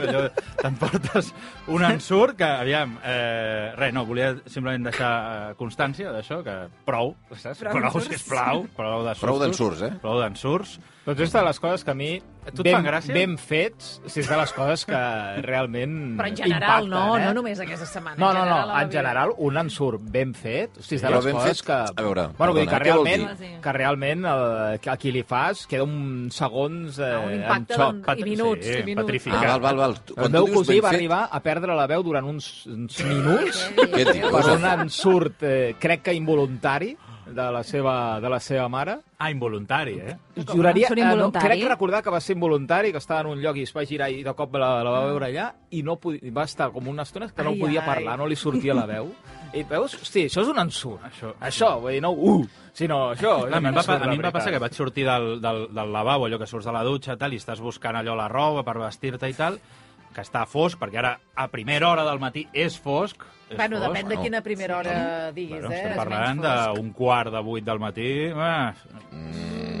allò, 0.00 0.22
t'emportes 0.62 1.32
un 1.68 1.84
ensurt 1.84 2.36
que, 2.40 2.44
aviam, 2.48 2.96
eh, 3.04 3.72
res, 3.76 3.92
no, 3.92 4.06
volia 4.08 4.32
simplement 4.46 4.88
deixar 4.88 5.12
eh, 5.50 5.54
constància 5.60 6.12
d'això, 6.14 6.40
que 6.46 6.56
prou, 6.86 7.14
saps? 7.36 7.60
Prou 7.60 7.80
Prou, 7.90 8.00
sisplau, 8.08 8.64
prou 8.76 9.04
de 9.04 9.14
sustos. 9.14 9.24
Prou 9.26 9.38
d'ensurts, 9.44 9.82
eh? 9.88 9.92
Prou 10.00 10.20
d'ensurts. 10.22 10.78
Doncs 11.04 11.20
és 11.24 11.32
de 11.32 11.40
les 11.42 11.58
coses 11.58 11.82
que 11.82 11.90
a 11.90 11.94
mi, 11.96 12.10
tu 12.54 12.60
et 12.62 12.68
ben, 12.68 12.84
ben 13.14 13.36
fets, 13.40 14.00
sí, 14.06 14.20
és 14.20 14.28
de 14.28 14.36
les 14.36 14.52
coses 14.52 14.84
que 14.86 14.98
realment 15.46 15.94
Però 16.18 16.28
en 16.28 16.36
general, 16.36 16.84
impacten, 16.84 16.90
no, 16.92 17.16
eh? 17.16 17.24
no 17.24 17.32
només 17.40 17.62
aquesta 17.64 17.88
setmana. 17.88 18.18
No, 18.20 18.32
no, 18.36 18.44
no, 18.46 18.58
a 18.60 18.66
la 18.68 18.82
en 18.84 18.90
vida. 18.90 19.00
general, 19.00 19.32
un 19.38 19.56
ensurt 19.62 20.04
ben 20.12 20.34
fet, 20.36 20.76
o 20.78 20.82
sigui, 20.84 20.98
és 21.00 21.02
de 21.02 21.08
Però 21.08 21.22
les 21.24 21.32
coses 21.34 21.62
fet, 21.62 21.66
que... 21.66 21.78
a 21.96 22.04
veure, 22.04 22.26
bueno, 22.38 22.52
vull 22.52 22.60
dir 22.62 22.68
perdona, 22.70 22.84
que 22.84 22.98
vol 23.00 23.08
realment, 23.18 23.60
que 23.62 23.72
realment 23.72 24.24
el, 24.24 24.80
a 24.92 24.96
qui 24.96 25.12
li 25.12 25.22
fas 25.22 25.66
queda 25.66 25.82
un 25.84 26.28
segons 26.30 26.98
eh, 26.98 27.10
Ah, 27.10 27.20
un 27.26 27.34
impacte 27.34 27.74
en 27.74 27.80
xoc. 27.80 28.06
d'en- 28.06 28.18
i 28.18 28.24
minuts, 28.24 28.66
sí, 28.66 28.78
i 28.78 28.82
minuts. 28.84 29.06
petrificat. 29.06 29.44
Ah, 29.44 29.58
val, 29.58 29.60
val, 29.60 29.76
val. 29.76 30.00
Tu- 30.04 30.14
El 30.16 30.22
Quan 30.22 30.32
meu 30.32 30.46
cosí 30.52 30.80
va 30.80 30.88
fet, 30.90 30.96
arribar 30.98 31.28
a 31.30 31.40
perdre 31.40 31.74
la 31.74 31.86
veu 31.86 32.02
durant 32.02 32.24
uns, 32.26 32.66
uns 32.66 33.02
minuts 33.04 33.70
Què 33.76 34.02
et 34.06 34.12
dius? 34.12 34.30
per 34.30 34.56
un 34.56 34.64
ensurt, 34.80 35.42
eh, 35.42 35.74
crec 35.78 36.02
que 36.02 36.14
involuntari, 36.14 36.96
de 37.30 37.44
la 37.54 37.60
seva, 37.62 38.18
de 38.20 38.28
la 38.28 38.40
seva 38.40 38.64
mare. 38.68 38.96
Ah, 39.16 39.30
involuntari, 39.30 39.92
eh? 40.00 40.16
Juraria, 40.48 40.88
eh, 40.90 41.14
no, 41.14 41.30
crec 41.30 41.62
recordar 41.68 42.02
que 42.02 42.10
va 42.10 42.18
ser 42.20 42.34
involuntari, 42.34 42.90
que 42.90 42.98
estava 42.98 43.20
en 43.20 43.26
un 43.28 43.40
lloc 43.40 43.56
i 43.56 43.62
es 43.62 43.72
va 43.76 43.84
girar 43.86 44.08
i 44.10 44.24
de 44.24 44.34
cop 44.34 44.56
la, 44.58 44.82
la 44.82 44.90
va 44.90 45.04
veure 45.06 45.26
allà 45.28 45.52
i 45.70 45.84
no 45.84 45.94
podia, 46.00 46.18
va 46.34 46.42
estar 46.42 46.72
com 46.72 46.88
una 46.88 47.02
estona 47.06 47.28
que 47.28 47.44
no 47.44 47.50
Ai, 47.50 47.60
podia 47.60 47.80
ai. 47.82 47.86
parlar, 47.86 48.18
no 48.18 48.26
li 48.26 48.34
sortia 48.34 48.74
la 48.74 48.86
veu. 48.86 49.12
I 49.52 49.64
veus? 49.66 49.96
Hosti, 49.98 50.26
això 50.28 50.44
és 50.44 50.48
un 50.52 50.58
ensurt. 50.62 51.02
Això- 51.08 51.32
això 51.42 51.72
vull 51.82 51.92
dir, 51.96 52.00
no 52.04 52.12
uh, 52.12 52.44
sinó 52.72 53.00
això. 53.10 53.32
Clar, 53.48 53.58
a 53.58 53.60
mi 53.60 53.68
em 53.72 53.74
va, 53.74 53.82
a 53.96 54.06
mi 54.06 54.14
em 54.14 54.22
va 54.22 54.30
passar 54.30 54.52
que 54.54 54.60
vaig 54.62 54.76
sortir 54.78 55.04
del, 55.08 55.40
del, 55.42 55.64
del 55.74 55.92
lavabo, 55.92 56.26
allò 56.28 56.38
que 56.38 56.46
surts 56.46 56.66
de 56.68 56.72
la 56.76 56.84
dutxa 56.86 57.16
tal, 57.18 57.34
i 57.34 57.40
estàs 57.42 57.58
buscant 57.60 57.96
allò 57.98 58.14
la 58.14 58.28
roba 58.30 58.62
per 58.62 58.76
vestir-te 58.78 59.28
i 59.28 59.34
tal, 59.34 59.58
que 60.14 60.22
està 60.22 60.44
fosc, 60.46 60.78
perquè 60.78 60.98
ara 61.02 61.12
a 61.34 61.48
primera 61.50 61.88
hora 61.90 62.04
del 62.06 62.18
matí 62.22 62.46
és 62.52 62.78
fosc. 62.78 63.22
És 63.50 63.56
Bueno, 63.58 63.78
fosc. 63.80 63.88
depèn 63.90 64.08
de 64.08 64.16
quina 64.22 64.40
primera 64.42 64.76
hora 64.78 65.32
diguis, 65.34 65.58
Bueno, 65.60 65.74
eh? 65.74 65.80
estem 65.80 65.96
parlant 65.98 66.42
d'un 66.76 66.92
quart 66.94 67.32
de 67.34 67.42
vuit 67.42 67.64
del 67.66 67.78
matí. 67.82 68.08
Ah. 68.34 68.72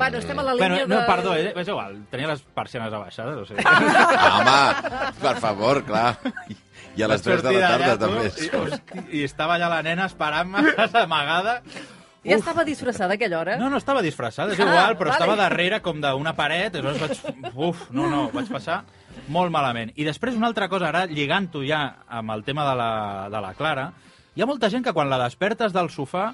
Bueno, 0.00 0.18
estem 0.18 0.38
a 0.38 0.42
la 0.42 0.54
línia 0.54 0.68
Bueno, 0.68 0.86
no, 0.94 1.00
de... 1.00 1.06
perdó, 1.06 1.34
eh, 1.36 1.52
és 1.54 1.68
igual, 1.68 1.98
tenia 2.10 2.26
les 2.32 2.42
persianes 2.42 2.92
abaixades, 2.92 3.36
o 3.36 3.46
sigui... 3.46 3.62
Home, 3.62 5.14
per 5.20 5.36
favor, 5.42 5.82
clar. 5.84 6.16
I 6.98 7.02
a 7.02 7.08
les 7.08 7.22
3 7.22 7.42
de 7.42 7.52
la 7.54 7.60
tarda 7.68 7.96
també. 7.98 8.26
I, 8.26 8.50
hosti, 8.56 9.04
I 9.20 9.22
estava 9.24 9.54
allà 9.56 9.68
la 9.70 9.82
nena 9.86 10.06
esperant-me, 10.10 10.62
amagada. 11.04 11.60
Ja 12.26 12.36
estava 12.36 12.64
disfressada 12.68 13.14
a 13.14 13.16
aquella 13.16 13.38
hora? 13.38 13.54
No, 13.56 13.70
no 13.72 13.78
estava 13.80 14.02
disfressada, 14.04 14.52
és 14.52 14.60
Ah, 14.60 14.66
igual, 14.66 14.96
però 14.98 15.08
vale. 15.08 15.16
estava 15.22 15.36
darrere 15.38 15.78
com 15.80 16.02
d'una 16.02 16.34
paret, 16.36 16.74
i 16.76 16.82
llavors 16.82 17.00
vaig... 17.00 17.54
Uf, 17.54 17.86
no, 17.96 18.10
no, 18.12 18.26
vaig 18.34 18.50
passar 18.52 18.82
molt 19.32 19.48
malament. 19.54 19.92
I 19.96 20.04
després 20.04 20.36
una 20.36 20.50
altra 20.50 20.68
cosa, 20.68 20.90
ara 20.90 21.06
lligant-ho 21.08 21.62
ja 21.64 21.78
amb 22.08 22.34
el 22.34 22.44
tema 22.44 22.66
de 22.68 22.74
la, 22.76 22.90
de 23.32 23.40
la 23.40 23.54
Clara, 23.56 23.86
hi 24.36 24.42
ha 24.44 24.46
molta 24.50 24.68
gent 24.70 24.84
que 24.84 24.92
quan 24.92 25.08
la 25.08 25.16
despertes 25.22 25.72
del 25.72 25.88
sofà 25.88 26.26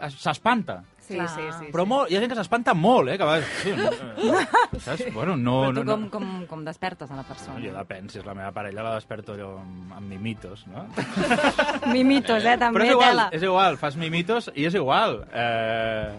es- 0.00 0.16
s'espanta. 0.22 0.80
Sí, 1.08 1.14
Clar. 1.16 1.28
sí, 1.32 1.44
sí. 1.58 1.66
Però 1.72 1.86
molt, 1.88 2.10
hi 2.12 2.18
ha 2.18 2.20
gent 2.20 2.32
que 2.34 2.36
s'espanta 2.36 2.74
molt, 2.76 3.08
eh? 3.08 3.16
Que 3.16 3.24
va, 3.24 3.38
sí, 3.62 3.72
no, 3.72 3.88
eh, 3.88 4.42
saps? 4.84 5.06
Bueno, 5.14 5.38
no... 5.40 5.54
Però 5.64 5.78
tu 5.80 5.84
no, 5.86 5.94
com, 5.94 6.02
no. 6.04 6.10
com, 6.12 6.26
com 6.50 6.64
despertes 6.66 7.10
a 7.10 7.16
la 7.16 7.24
persona? 7.24 7.56
Jo 7.64 7.72
depèn, 7.72 8.10
si 8.12 8.20
és 8.20 8.26
la 8.28 8.34
meva 8.36 8.50
parella 8.52 8.84
la 8.84 8.92
desperto 8.98 9.38
jo 9.38 9.54
amb, 9.62 9.94
amb 9.96 10.12
mimitos, 10.12 10.66
no? 10.68 10.84
Mimitos, 11.96 12.44
eh, 12.44 12.58
també, 12.60 12.82
Però 12.82 12.84
és 12.88 12.92
igual, 12.92 13.08
tela. 13.14 13.28
és 13.32 13.46
igual, 13.48 13.78
fas 13.80 13.96
mimitos 13.96 14.50
i 14.54 14.68
és 14.68 14.76
igual. 14.76 15.22
Eh, 15.32 16.12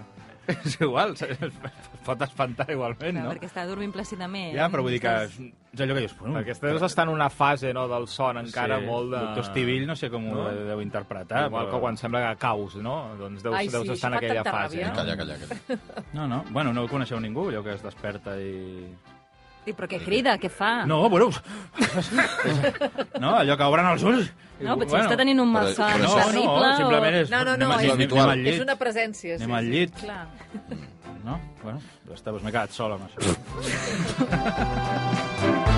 és 0.53 0.75
igual, 0.82 1.13
es 1.20 1.58
pot 2.06 2.22
espantar 2.25 2.65
igualment, 2.72 3.15
Clar, 3.18 3.25
no? 3.25 3.34
Perquè 3.34 3.50
està 3.50 3.65
dormint 3.70 3.91
plàcidament. 3.94 4.53
Ja, 4.56 4.70
però 4.72 4.84
vull 4.86 4.96
dir 4.96 5.01
que 5.03 5.13
és, 5.27 5.36
és 5.74 5.84
allò 5.86 5.98
que 5.98 6.03
dius... 6.06 6.15
Bueno, 6.20 6.38
Perquè 6.39 6.56
estàs 6.56 6.86
està 6.89 7.06
en 7.06 7.13
una 7.13 7.29
fase 7.34 7.74
no, 7.75 7.86
del 7.91 8.08
son 8.12 8.41
encara 8.41 8.79
sí, 8.82 8.88
molt 8.89 9.12
de... 9.13 9.20
Doctor 9.20 9.46
Estivill 9.48 9.86
no 9.89 9.96
sé 10.00 10.10
com 10.13 10.25
ho 10.32 10.39
No? 10.39 10.48
deu 10.72 10.82
interpretar, 10.82 11.46
Igual 11.50 11.68
però... 11.68 11.75
que 11.75 11.84
quan 11.86 12.00
sembla 12.01 12.24
que 12.29 12.34
caus, 12.41 12.75
no? 12.82 12.98
Doncs 13.20 13.44
deus, 13.46 13.56
Ai, 13.56 13.68
sí, 13.68 13.75
deus 13.77 13.94
estar 13.96 14.12
en 14.13 14.18
aquella 14.22 14.44
fase. 14.48 14.79
ràbia. 14.79 14.89
No? 14.89 14.96
Calla, 14.96 15.18
calla, 15.18 15.38
calla. 15.44 16.03
No, 16.13 16.27
no, 16.27 16.44
bueno, 16.50 16.74
no 16.74 16.88
coneixeu 16.89 17.20
ningú, 17.20 17.50
allò 17.50 17.63
que 17.63 17.77
es 17.77 17.84
desperta 17.86 18.38
i... 18.39 18.96
Sí, 19.70 19.76
però 19.78 19.86
què 19.86 20.00
crida, 20.02 20.34
què 20.42 20.50
fa? 20.50 20.70
No, 20.90 21.04
bueno... 21.14 21.28
no, 23.22 23.36
allò 23.38 23.54
que 23.54 23.68
obren 23.70 23.86
els 23.92 24.02
ulls... 24.02 24.32
No, 24.60 24.74
potser 24.82 25.04
està 25.04 25.16
tenint 25.20 25.40
un 25.44 25.54
però- 25.54 25.68
malson 25.70 25.86
però 25.94 26.08
No, 26.08 26.16
terrible. 26.18 26.58
no, 26.66 26.72
simplement 26.82 27.20
és... 27.22 27.30
No, 27.30 27.44
no, 27.46 27.54
no, 27.62 27.70
és 27.78 27.94
al 27.94 28.00
llit. 28.42 28.50
És 28.56 28.66
una 28.66 28.76
presència, 28.82 29.38
sí. 29.38 29.46
Anem 29.46 29.56
al 29.60 29.70
sí. 29.70 29.72
llit. 29.78 29.94
O... 29.94 29.98
Clar. 30.02 30.26
No? 31.24 31.38
Bueno, 31.62 31.80
ja 32.10 32.18
està, 32.18 32.34
doncs 32.34 32.44
m'he 32.48 32.54
quedat 32.56 32.72
sol 32.74 32.98
amb 32.98 33.04
això. 33.06 33.20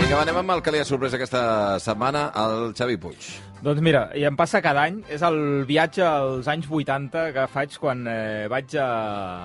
Vinga, 0.00 0.16
anem 0.16 0.38
amb 0.40 0.52
el 0.54 0.62
que 0.64 0.72
li 0.72 0.78
ha 0.80 0.84
sorprès 0.88 1.12
aquesta 1.12 1.40
setmana, 1.84 2.22
el 2.40 2.70
Xavi 2.72 2.96
Puig. 3.02 3.26
Doncs 3.60 3.82
mira, 3.84 4.06
i 4.16 4.22
em 4.24 4.36
passa 4.38 4.62
cada 4.64 4.86
any, 4.88 5.02
és 5.12 5.20
el 5.26 5.36
viatge 5.68 6.00
als 6.06 6.48
anys 6.48 6.70
80 6.72 7.26
que 7.34 7.44
faig 7.52 7.76
quan 7.82 8.06
eh, 8.08 8.46
vaig 8.48 8.78
a, 8.80 8.86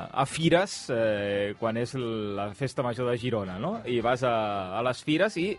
a 0.08 0.24
Fires, 0.24 0.78
eh, 0.96 1.52
quan 1.60 1.76
és 1.82 1.92
la 2.00 2.48
festa 2.56 2.86
major 2.88 3.12
de 3.12 3.18
Girona, 3.20 3.58
no? 3.60 3.82
I 3.84 4.00
vas 4.06 4.24
a, 4.24 4.36
a 4.80 4.86
les 4.88 5.04
Fires 5.04 5.36
i, 5.44 5.50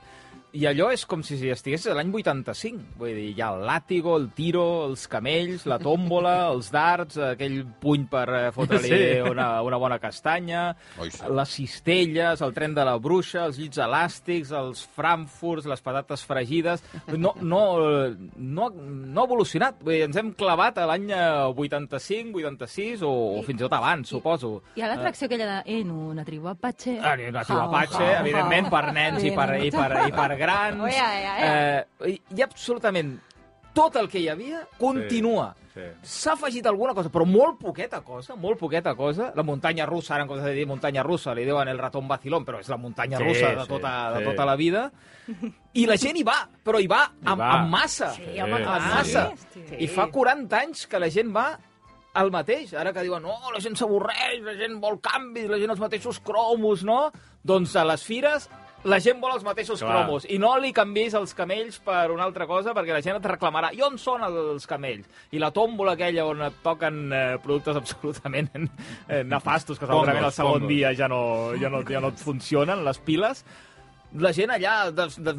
i 0.52 0.64
allò 0.68 0.90
és 0.94 1.02
com 1.08 1.22
si 1.26 1.36
estiguessis 1.50 1.90
a 1.90 1.94
l'any 1.98 2.12
85. 2.14 2.94
Vull 3.00 3.12
dir, 3.16 3.24
hi 3.34 3.42
ha 3.42 3.50
el 3.56 3.64
làtigo, 3.66 4.14
el 4.16 4.28
tiro, 4.36 4.62
els 4.86 5.06
camells, 5.10 5.66
la 5.68 5.78
tòmbola, 5.82 6.34
els 6.54 6.70
darts, 6.72 7.18
aquell 7.32 7.58
puny 7.82 8.06
per 8.12 8.24
eh, 8.30 8.44
fotre-li 8.54 8.86
Sí. 8.86 9.00
una, 9.30 9.60
una 9.66 9.76
bona 9.82 9.98
castanya, 9.98 10.76
Oi, 11.02 11.10
sí. 11.10 11.24
les 11.34 11.48
cistelles, 11.58 12.40
el 12.46 12.54
tren 12.56 12.74
de 12.76 12.84
la 12.86 12.94
bruixa, 13.02 13.44
els 13.50 13.58
llits 13.60 13.78
elàstics, 13.82 14.52
els 14.56 14.84
frankfurts, 14.96 15.66
les 15.66 15.82
patates 15.84 16.24
fregides... 16.24 16.84
No, 17.16 17.32
no, 17.40 17.60
no, 18.36 18.70
no 18.70 19.20
ha 19.20 19.24
evolucionat. 19.26 19.78
Vull 19.82 19.94
dir, 19.96 20.02
ens 20.08 20.16
hem 20.20 20.32
clavat 20.38 20.78
a 20.82 20.86
l'any 20.88 21.10
eh, 21.10 21.20
85, 21.52 22.38
86 22.42 23.02
o, 23.06 23.12
o 23.38 23.42
fins 23.46 23.60
i 23.60 23.64
tot 23.66 23.76
abans, 23.76 24.08
suposo. 24.14 24.60
Hi 24.76 24.84
ha 24.84 24.90
l'atracció 24.92 25.28
aquella 25.28 25.46
de 25.62 25.76
en 25.80 25.90
una 25.90 26.24
tribu 26.24 26.48
apache. 26.52 26.96
Ah, 27.02 27.16
ni 27.18 27.28
una 27.30 27.44
tribu 27.44 27.60
Apache, 27.66 28.04
evidentment, 28.20 28.68
per 28.70 28.82
nens 28.94 29.24
i 29.26 29.32
per, 29.34 29.48
i 29.64 29.70
per, 29.74 29.90
i 30.06 30.12
per 30.14 30.28
grans. 30.46 30.80
Oh, 30.82 30.88
ja, 30.90 31.10
ja, 31.20 31.36
ja. 31.42 31.54
Eh, 32.08 32.18
hi 32.32 32.42
ha 32.42 32.46
absolutament 32.48 33.16
tot 33.76 33.96
el 34.00 34.06
que 34.08 34.22
hi 34.22 34.28
havia 34.32 34.62
continua. 34.80 35.50
Sí. 35.76 35.84
S'ha 36.08 36.32
afegit 36.32 36.64
alguna 36.64 36.94
cosa, 36.96 37.10
però 37.12 37.26
molt 37.28 37.58
poqueta 37.60 37.98
cosa, 38.00 38.32
molt 38.40 38.56
poqueta 38.56 38.94
cosa. 38.96 39.26
La 39.36 39.44
muntanya 39.44 39.84
russa, 39.84 40.14
ara 40.16 40.24
en 40.24 40.30
comptes 40.30 40.46
de 40.48 40.54
dir 40.56 40.64
muntanya 40.66 41.02
russa, 41.04 41.34
li 41.36 41.44
diuen 41.44 41.68
el 41.68 41.76
ratón 41.82 42.08
vacilón, 42.08 42.46
però 42.48 42.62
és 42.62 42.70
la 42.72 42.78
muntanya 42.80 43.18
Sí, 43.20 43.24
russa 43.28 43.50
de 43.52 43.66
sí, 43.66 43.68
tota, 43.68 43.92
de 44.14 44.22
sí. 44.22 44.30
tota 44.30 44.46
la 44.48 44.56
vida. 44.56 44.86
I 45.76 45.84
la 45.90 45.98
gent 46.00 46.16
hi 46.16 46.24
va, 46.24 46.38
però 46.64 46.80
hi 46.80 46.88
va, 46.88 47.02
amb, 47.26 47.42
va. 47.42 47.50
amb 47.58 47.68
massa. 47.74 48.08
Sí, 48.16 48.24
home, 48.40 48.56
Sí. 48.56 48.62
En 48.62 48.88
massa. 48.88 49.26
Sí. 49.52 49.66
I 49.84 49.88
fa 49.92 50.08
40 50.08 50.56
anys 50.62 50.86
que 50.88 50.98
la 51.02 51.10
gent 51.12 51.36
va 51.36 51.50
al 52.16 52.32
mateix. 52.34 52.74
Ara 52.74 52.92
que 52.96 53.04
diuen, 53.06 53.24
no, 53.24 53.36
la 53.54 53.62
gent 53.62 53.76
s'avorreix, 53.78 54.40
la 54.44 54.56
gent 54.58 54.78
vol 54.82 55.00
canvis, 55.04 55.50
la 55.52 55.60
gent 55.62 55.74
els 55.76 55.82
mateixos 55.82 56.20
cromos, 56.24 56.84
no? 56.86 57.10
Doncs 57.46 57.76
a 57.76 57.84
les 57.86 58.04
fires 58.06 58.48
la 58.86 58.98
gent 59.02 59.18
vol 59.18 59.32
els 59.34 59.42
mateixos 59.42 59.80
Clar. 59.80 60.04
cromos 60.04 60.26
i 60.30 60.36
no 60.38 60.52
li 60.62 60.72
canvis 60.74 61.16
els 61.18 61.32
camells 61.34 61.78
per 61.82 62.04
una 62.14 62.26
altra 62.26 62.46
cosa 62.46 62.74
perquè 62.76 62.94
la 62.94 63.02
gent 63.02 63.18
et 63.18 63.28
reclamarà 63.32 63.72
i 63.74 63.82
on 63.82 63.96
són 63.98 64.22
els 64.28 64.66
camells? 64.68 65.08
I 65.34 65.42
la 65.42 65.50
tòmbola 65.54 65.96
aquella 65.96 66.26
on 66.28 66.44
et 66.46 66.60
toquen 66.62 67.00
eh, 67.10 67.24
productes 67.42 67.78
absolutament 67.82 68.50
eh, 68.54 69.24
nefastos 69.26 69.80
que 69.80 69.88
segurament 69.88 70.28
el 70.28 70.34
segon 70.36 70.68
dia 70.70 70.92
ja 70.94 71.10
no, 71.10 71.54
ja, 71.60 71.72
no, 71.72 71.82
ja 71.88 72.02
no 72.04 72.12
et 72.14 72.22
funcionen, 72.22 72.84
les 72.86 73.00
piles, 73.02 73.42
la 74.22 74.32
gent 74.36 74.50
allà 74.54 74.74
de, 74.94 75.06
de, 75.26 75.32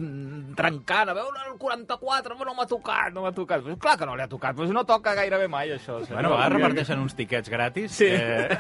trencant, 0.57 1.09
a 1.11 1.15
veure 1.17 1.43
el 1.51 1.57
44, 1.61 2.37
però 2.37 2.47
no 2.49 2.55
m'ha 2.57 2.67
tocat, 2.69 3.13
no 3.15 3.23
m'ha 3.25 3.31
tocat. 3.35 3.63
Pues, 3.65 3.77
clar 3.81 3.97
que 3.99 4.05
no 4.09 4.15
li 4.15 4.23
ha 4.25 4.29
tocat, 4.31 4.55
pues 4.57 4.71
no 4.75 4.83
toca 4.85 5.13
gairebé 5.17 5.47
mai 5.51 5.71
això. 5.75 5.99
Bueno, 6.09 6.33
a 6.33 6.35
vegades 6.37 6.53
reparteixen 6.57 6.99
uns 7.03 7.15
tiquets 7.17 7.49
gratis. 7.49 7.91
Sí. 7.97 8.09
Eh, 8.09 8.57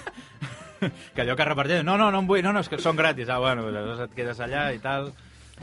que 1.14 1.22
allò 1.22 1.36
que 1.36 1.44
reparteixen... 1.44 1.86
No, 1.86 1.96
no, 2.00 2.10
no 2.10 2.22
en 2.24 2.26
vull, 2.30 2.42
no, 2.44 2.52
no, 2.56 2.60
és 2.64 2.68
que 2.72 2.78
són 2.80 2.96
gratis. 2.98 3.28
Ah, 3.28 3.38
bueno, 3.42 3.68
llavors 3.70 4.00
et 4.06 4.14
quedes 4.16 4.40
allà 4.40 4.70
i 4.74 4.80
tal... 4.82 5.12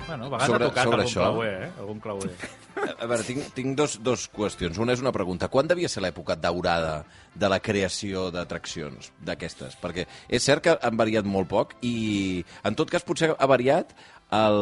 Bueno, 0.05 0.27
a 0.27 0.29
vegades 0.29 0.47
Sobre- 0.51 0.65
ha 0.65 0.69
tocat 0.69 0.83
sobre 0.85 1.01
algun 1.01 1.09
això- 1.09 1.23
clauer, 1.25 1.53
eh? 1.67 1.71
Algun 1.81 1.99
clauer. 2.03 2.33
A 2.99 3.05
veure, 3.05 3.23
tinc, 3.27 3.51
tinc 3.53 3.75
dos, 3.77 3.99
dos 4.01 4.27
qüestions. 4.33 4.77
Una 4.81 4.93
és 4.97 5.01
una 5.03 5.11
pregunta. 5.13 5.47
Quan 5.53 5.67
devia 5.69 5.89
ser 5.89 6.01
l'època 6.01 6.35
daurada 6.35 7.03
de 7.37 7.49
la 7.49 7.59
creació 7.61 8.31
d'atraccions 8.33 9.11
d'aquestes? 9.21 9.77
Perquè 9.81 10.07
és 10.29 10.43
cert 10.43 10.63
que 10.65 10.77
han 10.81 10.97
variat 10.97 11.25
molt 11.25 11.47
poc 11.51 11.75
i, 11.85 12.43
en 12.65 12.75
tot 12.79 12.89
cas, 12.89 13.05
potser 13.05 13.35
ha 13.37 13.47
variat 13.49 13.93
el... 14.33 14.57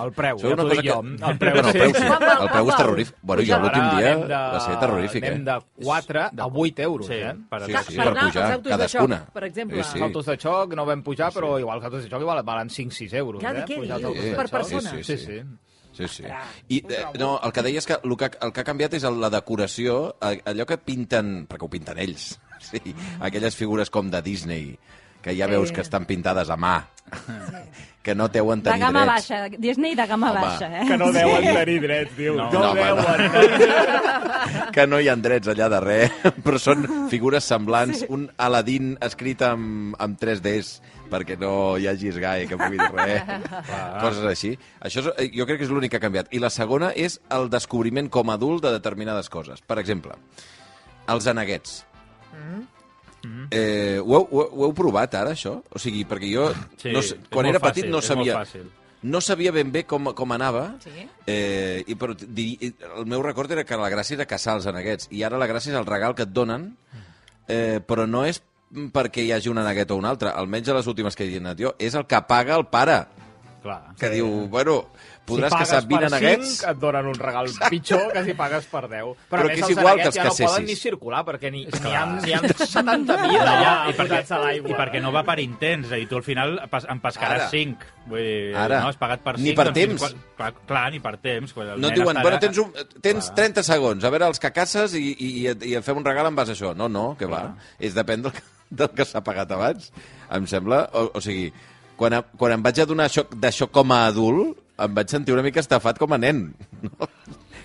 El 0.00 0.10
preu, 0.16 0.40
ja 0.42 0.48
una 0.50 0.64
t'ho 0.64 0.68
cosa 0.70 0.80
dic 0.80 0.88
jo. 0.88 0.96
que- 1.02 1.30
El 1.30 1.38
preu, 1.38 1.54
bueno, 1.54 1.68
el 1.68 1.72
sí. 1.72 1.78
preu 1.78 1.92
sí. 1.94 2.32
El 2.40 2.48
preu 2.50 2.70
és 2.72 2.76
terrorífic. 2.80 3.16
Bueno, 3.22 3.44
jo 3.46 3.58
l'últim 3.62 3.84
dia 3.94 4.08
anem 4.10 4.24
de, 4.26 4.40
va 4.56 4.60
ser 4.64 4.78
terrorífic, 4.82 5.24
anem 5.28 5.40
eh? 5.40 5.44
de 5.52 5.86
4 5.86 6.24
a 6.24 6.48
8 6.64 6.82
euros, 6.88 7.06
Sí, 7.06 7.20
eh? 7.20 7.34
per 7.52 7.60
Sí, 7.68 7.72
sí, 7.86 7.96
per 8.00 8.08
per 8.10 8.14
pujar, 8.24 8.60
cadascuna. 8.64 9.20
xoc, 9.26 9.32
per 9.36 9.44
exemple. 9.52 9.84
Sí, 9.84 9.98
Els 10.00 10.08
autos 10.08 10.26
de 10.32 10.36
xoc 10.42 10.74
no 10.74 10.86
vam 10.88 11.02
pujar, 11.06 11.30
però 11.36 11.52
igual 11.62 11.78
els 11.78 11.84
autos 11.92 12.02
de 12.02 12.10
xoc 12.10 12.20
igual 12.26 12.42
valen 12.42 12.68
5-6 12.74 13.14
euros, 13.22 13.40
Clar, 13.44 13.56
eh? 13.60 13.64
què 13.68 13.80
dius? 13.84 13.90
autos 14.00 14.24
de 14.24 14.34
Per 14.40 14.48
persona? 14.50 14.90
Sí, 14.90 15.04
Sí, 15.04 15.16
sí, 15.16 15.26
sí. 15.26 15.26
Sí, 15.40 15.42
sí. 15.96 16.24
I, 16.68 16.78
eh, 16.88 17.04
no, 17.18 17.32
el 17.44 17.52
que 17.56 17.64
deia 17.66 17.82
és 17.82 17.88
que 17.88 17.98
el 17.98 18.16
que, 18.16 18.30
el 18.40 18.54
que 18.54 18.62
ha 18.62 18.68
canviat 18.68 18.96
és 18.98 19.06
la 19.10 19.30
decoració, 19.32 19.98
allò 20.20 20.66
que 20.68 20.78
pinten, 20.78 21.44
perquè 21.50 21.66
ho 21.66 21.72
pinten 21.72 22.00
ells, 22.02 22.32
sí, 22.70 22.80
aquelles 23.20 23.58
figures 23.58 23.90
com 23.90 24.10
de 24.12 24.22
Disney, 24.24 24.74
que 25.22 25.36
ja 25.36 25.46
Sí. 25.46 25.50
veus 25.52 25.72
que 25.72 25.80
estan 25.82 26.04
pintades 26.06 26.48
a 26.50 26.56
mà, 26.56 26.86
que 28.02 28.14
no 28.14 28.28
deuen 28.28 28.62
De 28.62 28.70
tenir 28.70 28.80
gamma 28.86 29.04
drets. 29.04 29.28
baixa, 29.28 29.56
Disney 29.58 29.94
de 29.94 30.06
gamma 30.06 30.30
Home, 30.30 30.40
baixa, 30.40 30.68
eh? 30.80 30.86
Que 30.88 30.96
no 30.96 31.10
deuen 31.12 31.42
tenir 31.54 31.80
drets, 31.82 32.16
diu. 32.16 32.36
No, 32.36 32.50
No, 32.50 32.60
no, 32.60 32.70
home, 32.70 32.80
deuen. 32.80 34.72
que 34.72 34.86
no 34.86 35.00
hi 35.00 35.08
ha 35.08 35.16
drets 35.16 35.48
allà 35.52 35.68
darrere, 35.68 36.10
però 36.44 36.58
són 36.58 36.86
figures 37.10 37.44
semblants, 37.44 38.00
sí. 38.00 38.06
un 38.08 38.30
Aladdin 38.38 38.96
escrit 39.00 39.42
amb, 39.42 39.94
amb 39.98 40.18
3Ds, 40.20 40.80
perquè 41.10 41.36
no 41.38 41.76
hi 41.76 41.88
hagi 41.90 42.08
esgai 42.08 42.46
que 42.46 42.56
pugui 42.56 42.78
dir 42.78 42.88
res, 42.94 43.22
coses 44.04 44.24
així. 44.24 44.54
Això 44.80 45.02
és, 45.02 45.10
eh, 45.18 45.30
jo 45.34 45.44
crec 45.44 45.58
que 45.58 45.64
és 45.66 45.70
l'únic 45.74 45.90
que 45.90 45.98
ha 45.98 46.04
canviat. 46.06 46.30
I 46.32 46.38
la 46.38 46.50
segona 46.54 46.92
és 46.94 47.20
el 47.30 47.50
descobriment 47.50 48.08
com 48.08 48.30
a 48.30 48.34
adult 48.38 48.62
de 48.64 48.70
determinades 48.72 49.28
coses. 49.28 49.60
Per 49.60 49.78
exemple, 49.82 50.14
els 51.10 51.26
aneguets. 51.26 51.84
Eh, 53.50 53.98
ho, 54.02 54.14
heu, 54.16 54.28
ho, 54.30 54.40
heu- 54.42 54.50
ho 54.52 54.64
heu 54.68 54.74
provat 54.74 55.14
ara, 55.14 55.32
això? 55.36 55.58
O 55.70 55.78
sigui, 55.78 56.04
perquè 56.08 56.30
jo, 56.32 56.46
Sí, 56.80 56.92
no, 56.94 57.00
quan 57.30 57.46
era 57.46 57.60
petit 57.60 57.84
fàcil, 57.84 57.90
no 57.92 58.00
sabia... 58.02 58.44
No 59.02 59.22
sabia 59.24 59.50
ben 59.50 59.70
bé 59.72 59.86
com, 59.88 60.10
com 60.12 60.32
anava, 60.32 60.74
Sí. 60.84 60.90
eh, 61.26 61.82
i 61.88 61.94
però, 61.96 62.12
di, 62.14 62.58
el 62.98 63.06
meu 63.08 63.22
record 63.24 63.50
era 63.50 63.64
que 63.64 63.76
la 63.80 63.88
gràcia 63.88 64.12
era 64.18 64.26
caçar 64.28 64.58
els 64.58 64.66
aneguets, 64.68 65.08
i 65.10 65.22
ara 65.24 65.38
la 65.40 65.46
gràcia 65.48 65.72
és 65.72 65.78
el 65.78 65.86
regal 65.88 66.14
que 66.14 66.26
et 66.28 66.32
donen, 66.36 66.76
eh, 67.48 67.80
però 67.80 68.04
no 68.06 68.26
és 68.28 68.42
perquè 68.92 69.24
hi 69.24 69.32
hagi 69.32 69.48
un 69.48 69.56
aneguet 69.58 69.90
o 69.90 69.96
un 69.96 70.04
altre, 70.04 70.28
almenys 70.28 70.68
a 70.68 70.74
les 70.76 70.86
últimes 70.86 71.16
que 71.16 71.24
he 71.24 71.38
anat 71.40 71.56
jo, 71.58 71.72
és 71.78 71.94
el 71.96 72.04
que 72.06 72.20
paga 72.28 72.54
el 72.60 72.66
pare, 72.66 73.06
Clar. 73.62 73.94
que 73.98 74.10
diu, 74.10 74.28
bueno, 74.52 74.90
podràs 75.26 75.52
si 75.52 75.58
caçar 75.60 75.80
20 75.84 75.90
pagues 75.90 76.10
per 76.10 76.18
aneguets... 76.18 76.52
5, 76.60 76.70
et 76.70 76.78
donen 76.80 77.06
un 77.10 77.18
regal 77.20 77.50
pitjor 77.70 78.06
que 78.14 78.22
si 78.24 78.34
pagues 78.38 78.64
per 78.70 78.82
10. 78.88 78.90
Però, 78.90 79.14
Però 79.30 79.40
a 79.40 79.44
que 79.44 79.48
més, 79.50 79.58
és 79.58 79.64
els 79.66 79.70
igual 79.76 79.96
que 80.00 80.06
aneguets 80.08 80.16
els 80.16 80.16
ja 80.20 80.24
no 80.44 80.48
poden 80.50 80.66
ni 80.70 80.76
circular, 80.80 81.20
perquè 81.28 81.50
n'hi 81.54 81.62
ha, 81.70 82.04
n'hi 82.16 82.34
ha 82.34 82.40
70.000 82.42 83.06
No, 83.06 83.14
allà 83.44 83.74
i, 83.90 83.94
perquè, 83.94 84.08
posats 84.08 84.32
a 84.34 84.38
l'aigua. 84.44 84.70
I 84.72 84.78
perquè 84.80 85.02
no 85.04 85.12
va 85.14 85.22
per 85.28 85.38
intents, 85.42 85.92
i 85.96 86.06
tu 86.10 86.18
al 86.20 86.24
final 86.26 86.56
pas, 86.72 86.86
en 86.90 87.00
pescaràs 87.04 87.46
Ara. 87.46 87.48
5. 87.52 87.90
Vull 88.10 88.24
dir, 88.26 88.54
Ara. 88.56 88.80
no, 88.82 88.88
has 88.90 88.98
pagat 89.00 89.22
per 89.26 89.36
5. 89.38 89.44
Ni 89.46 89.54
per 89.58 89.68
temps. 89.76 90.06
clar, 90.38 90.52
clar, 90.66 90.86
ni 90.94 91.00
per 91.04 91.16
temps. 91.22 91.52
Quan 91.56 91.74
No 91.80 91.90
diuen, 91.94 92.10
estarà- 92.16 92.22
bueno, 92.26 92.38
tens, 92.42 92.58
un, 92.58 92.72
tens 93.04 93.32
30 93.36 93.62
segons, 93.66 94.04
a 94.04 94.10
veure 94.14 94.26
els 94.32 94.40
que 94.42 94.50
caces 94.56 94.94
i, 94.98 95.04
i, 95.12 95.28
i, 95.42 95.46
et- 95.52 95.66
i 95.66 95.74
et 95.78 95.84
fem 95.86 95.96
un 96.00 96.04
regal 96.06 96.26
en 96.30 96.34
base 96.38 96.54
a 96.54 96.58
això. 96.58 96.74
No, 96.76 96.88
no, 96.88 97.12
que 97.18 97.26
va. 97.30 97.44
És 97.78 97.94
depèn 97.96 98.22
del, 98.26 98.32
que- 98.36 98.42
del 98.70 98.90
que 98.96 99.04
s'ha 99.08 99.22
pagat 99.26 99.50
abans. 99.56 99.92
Em 100.30 100.46
sembla... 100.50 100.84
O, 100.94 101.10
o 101.18 101.20
sigui, 101.24 101.48
quan, 102.00 102.20
quan 102.38 102.54
em 102.56 102.62
vaig 102.64 102.78
adonar 102.80 103.08
això, 103.10 103.26
d'això 103.34 103.66
com 103.70 103.92
a 103.92 104.04
adult, 104.08 104.59
em 104.80 104.94
vaig 104.96 105.08
sentir 105.12 105.32
una 105.34 105.42
mica 105.46 105.60
estafat 105.60 105.98
com 105.98 106.12
a 106.12 106.18
nen. 106.18 106.50
No? 106.82 107.08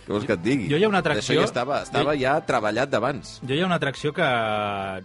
Què 0.06 0.14
vols 0.14 0.26
que 0.30 0.36
et 0.38 0.42
digui? 0.46 0.68
Jo 0.70 0.78
hi 0.78 0.84
ha 0.86 0.90
una 0.92 1.00
atracció- 1.02 1.40
ja 1.40 1.46
estava, 1.48 1.80
estava 1.82 2.12
Jo- 2.14 2.20
ja 2.22 2.34
treballat 2.46 2.92
d'abans. 2.92 3.40
Jo 3.42 3.56
hi 3.56 3.62
ha 3.64 3.66
una 3.66 3.80
atracció 3.80 4.12
que 4.14 4.22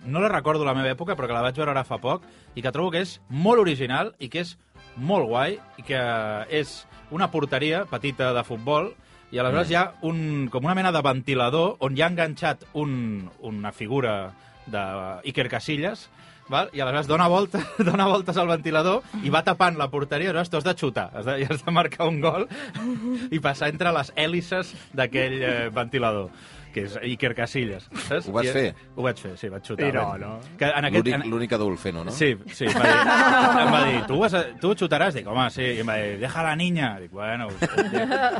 no 0.05 0.20
la 0.20 0.29
recordo 0.29 0.64
la 0.66 0.75
meva 0.77 0.90
època, 0.92 1.16
però 1.16 1.27
que 1.31 1.33
la 1.33 1.40
vaig 1.46 1.57
veure 1.57 1.70
ara 1.73 1.85
fa 1.88 1.96
poc, 2.03 2.27
i 2.55 2.61
que 2.61 2.73
trobo 2.75 2.90
que 2.92 3.01
és 3.01 3.14
molt 3.31 3.62
original 3.62 4.12
i 4.18 4.29
que 4.29 4.42
és 4.44 4.59
molt 5.01 5.25
guai, 5.31 5.57
i 5.81 5.83
que 5.88 6.03
és 6.51 6.83
una 7.11 7.31
porteria 7.33 7.87
petita 7.88 8.35
de 8.37 8.44
futbol, 8.44 8.92
i 9.33 9.38
aleshores 9.38 9.68
Mm. 9.68 9.73
hi 9.73 9.77
ha 9.77 9.92
un, 10.03 10.49
com 10.53 10.64
una 10.68 10.75
mena 10.75 10.92
de 10.92 11.01
ventilador 11.01 11.77
on 11.81 11.96
hi 11.96 12.03
ha 12.03 12.09
enganxat 12.12 12.66
un, 12.75 13.31
una 13.40 13.73
figura 13.73 14.33
d'Iker 14.66 15.49
Casillas, 15.49 16.09
val? 16.51 16.71
i 16.73 16.83
aleshores 16.83 17.09
dona, 17.11 17.29
volta, 17.31 17.63
dona 17.91 18.09
voltes 18.11 18.37
al 18.37 18.51
ventilador 18.51 19.03
i 19.25 19.33
va 19.33 19.45
tapant 19.47 19.79
la 19.81 19.91
porteria, 19.93 20.31
aleshores 20.31 20.53
tu 20.53 20.61
has 20.61 20.69
de 20.69 20.77
xutar, 20.77 21.11
has 21.15 21.29
de, 21.29 21.39
has 21.49 21.65
de 21.65 21.75
marcar 21.75 22.09
un 22.11 22.21
gol 22.23 22.49
i 23.31 23.41
passar 23.43 23.71
entre 23.73 23.93
les 23.97 24.13
hèlices 24.17 24.75
d'aquell 24.97 25.39
eh, 25.41 25.69
ventilador 25.75 26.31
que 26.75 26.85
és 26.87 26.97
Iker 27.13 27.33
Casillas. 27.39 27.89
Saps? 28.07 28.29
Ho 28.29 28.33
vas 28.37 28.47
I, 28.49 28.53
fer? 28.55 28.75
Ho 28.97 29.03
vaig 29.07 29.19
fer, 29.23 29.33
sí, 29.41 29.49
vaig 29.53 29.63
xutar. 29.67 29.89
I 29.89 29.93
no, 29.97 30.05
vaig- 30.13 30.21
no. 30.25 30.57
Que 30.59 30.71
en 30.71 30.85
aquest, 30.91 31.07
L'únic 31.07 31.15
en... 31.19 31.31
l'únic 31.31 31.53
adult 31.57 31.79
fent-ho, 31.83 32.05
no? 32.07 32.15
Sí, 32.15 32.31
sí, 32.55 32.67
em 32.71 32.77
va 32.79 32.87
dir, 32.87 33.01
em 33.65 33.73
va 33.75 33.81
dir 33.89 34.01
tu, 34.09 34.19
vas 34.21 34.35
a, 34.39 34.43
tu 34.61 34.73
xutaràs? 34.79 35.15
Dic, 35.19 35.27
home, 35.31 35.47
sí. 35.55 35.65
I 35.77 35.81
em 35.85 35.89
va 35.91 35.97
dir, 36.01 36.19
deja 36.23 36.43
la 36.47 36.55
niña. 36.57 36.93
Dic, 37.03 37.11
bueno, 37.15 37.49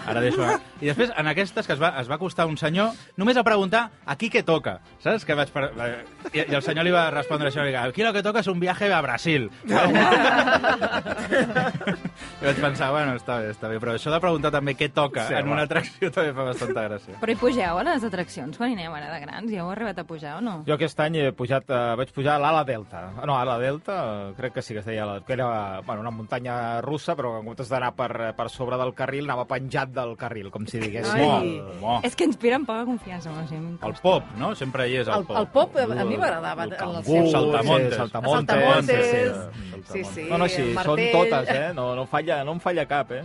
ara 0.07 0.21
deixo... 0.25 0.47
I 0.81 0.87
després, 0.93 1.11
en 1.17 1.27
aquestes, 1.33 1.67
que 1.67 1.75
es 1.77 1.81
va, 1.83 1.93
es 2.01 2.09
va 2.11 2.17
acostar 2.21 2.47
un 2.49 2.57
senyor, 2.61 2.95
només 3.21 3.37
a 3.37 3.45
preguntar 3.45 3.91
aquí 4.07 4.31
què 4.33 4.43
toca, 4.47 4.79
saps? 5.03 5.25
Que 5.29 5.35
vaig 5.39 5.51
per... 5.55 5.67
I, 6.33 6.45
I 6.47 6.55
el 6.57 6.63
senyor 6.65 6.85
li 6.87 6.95
va 6.95 7.09
respondre 7.13 7.51
això, 7.51 7.65
i 7.67 7.73
dic, 7.73 7.81
aquí 7.81 8.03
lo 8.07 8.13
que 8.17 8.23
toca 8.25 8.41
és 8.45 8.49
un 8.53 8.61
viaje 8.63 8.89
a 8.93 9.01
Brasil. 9.05 9.51
I 12.41 12.45
vaig 12.45 12.61
pensar, 12.61 12.91
bueno, 12.95 13.15
està 13.19 13.39
bé, 13.41 13.51
està 13.55 13.69
bé, 13.71 13.79
però 13.83 13.95
això 13.97 14.13
de 14.13 14.21
preguntar 14.23 14.51
també 14.55 14.75
què 14.79 14.89
toca 14.95 15.27
Sí, 15.29 15.35
en 15.37 15.49
una 15.53 15.65
atracció 15.69 16.11
també 16.15 16.33
fa 16.37 16.47
bastanta 16.51 16.85
gràcia. 16.89 17.19
Però 17.21 17.33
hi 17.35 17.39
pugeu 17.41 17.81
a 17.81 17.85
les 17.87 18.05
atraccions? 18.05 18.20
Atraccions 18.21 18.57
quan 18.61 18.71
hi 18.71 18.77
aneu 18.77 18.95
ara 18.95 19.09
de 19.15 19.21
grans? 19.25 19.51
Ja 19.53 19.63
heu 19.65 19.71
arribat 19.73 19.99
a 19.99 20.05
pujar 20.05 20.37
o 20.39 20.41
no? 20.45 20.59
Jo 20.67 20.75
aquest 20.77 21.01
any 21.01 21.17
he 21.21 21.31
pujat, 21.37 21.65
eh, 21.73 21.95
vaig 21.97 22.11
pujar 22.15 22.35
a 22.37 22.43
l'Ala 22.43 22.63
Delta. 22.69 23.01
No, 23.27 23.37
a 23.39 23.45
la 23.49 23.57
Delta, 23.59 24.33
crec 24.37 24.53
que 24.55 24.63
sí 24.63 24.75
que 24.75 24.81
es 24.81 24.87
deia, 24.87 25.07
que 25.27 25.33
era 25.33 25.81
bueno, 25.87 26.03
una 26.03 26.11
muntanya 26.11 26.81
russa, 26.85 27.17
però 27.17 27.39
en 27.41 27.47
comptes 27.47 27.69
d'anar 27.73 27.95
per, 27.97 28.35
per 28.37 28.49
sobre 28.51 28.77
del 28.81 28.93
carril, 28.95 29.25
anava 29.25 29.47
penjat 29.49 29.89
del 29.97 30.17
carril, 30.21 30.51
com 30.51 30.67
si 30.67 30.79
digués. 30.83 31.09
Ai. 31.15 31.25
Molt, 31.27 31.81
molt. 31.81 32.05
És 32.05 32.17
que 32.17 32.25
inspiren 32.29 32.67
poca 32.69 32.85
confiança. 32.85 33.31
No? 33.31 33.47
Sigui, 33.49 33.79
El 33.87 33.95
pop, 34.03 34.25
no? 34.37 34.55
Sempre 34.55 34.89
hi 34.91 34.97
és 35.01 35.09
el, 35.09 35.15
El, 35.23 35.27
pop. 35.27 35.39
el 35.41 35.49
pop 35.55 35.77
a, 35.81 36.05
mi 36.05 36.17
m'agradava. 36.21 36.65
El 36.69 36.77
cangú, 36.77 36.97
els 37.01 37.07
seus- 37.07 37.33
saltamontes. 37.33 37.93
Sí, 37.93 37.99
saltamontes. 37.99 38.57
Saltamontes. 38.57 39.07
Sí, 39.11 39.49
Sí, 39.91 40.05
sí, 40.05 40.27
No, 40.31 40.37
no, 40.39 40.47
sí, 40.47 40.61
el 40.63 40.79
són 40.85 41.01
totes, 41.11 41.49
eh? 41.51 41.73
No, 41.75 41.95
no, 41.97 42.05
falla, 42.07 42.45
no 42.45 42.53
em 42.53 42.61
falla 42.61 42.85
cap, 42.87 43.11
eh? 43.13 43.25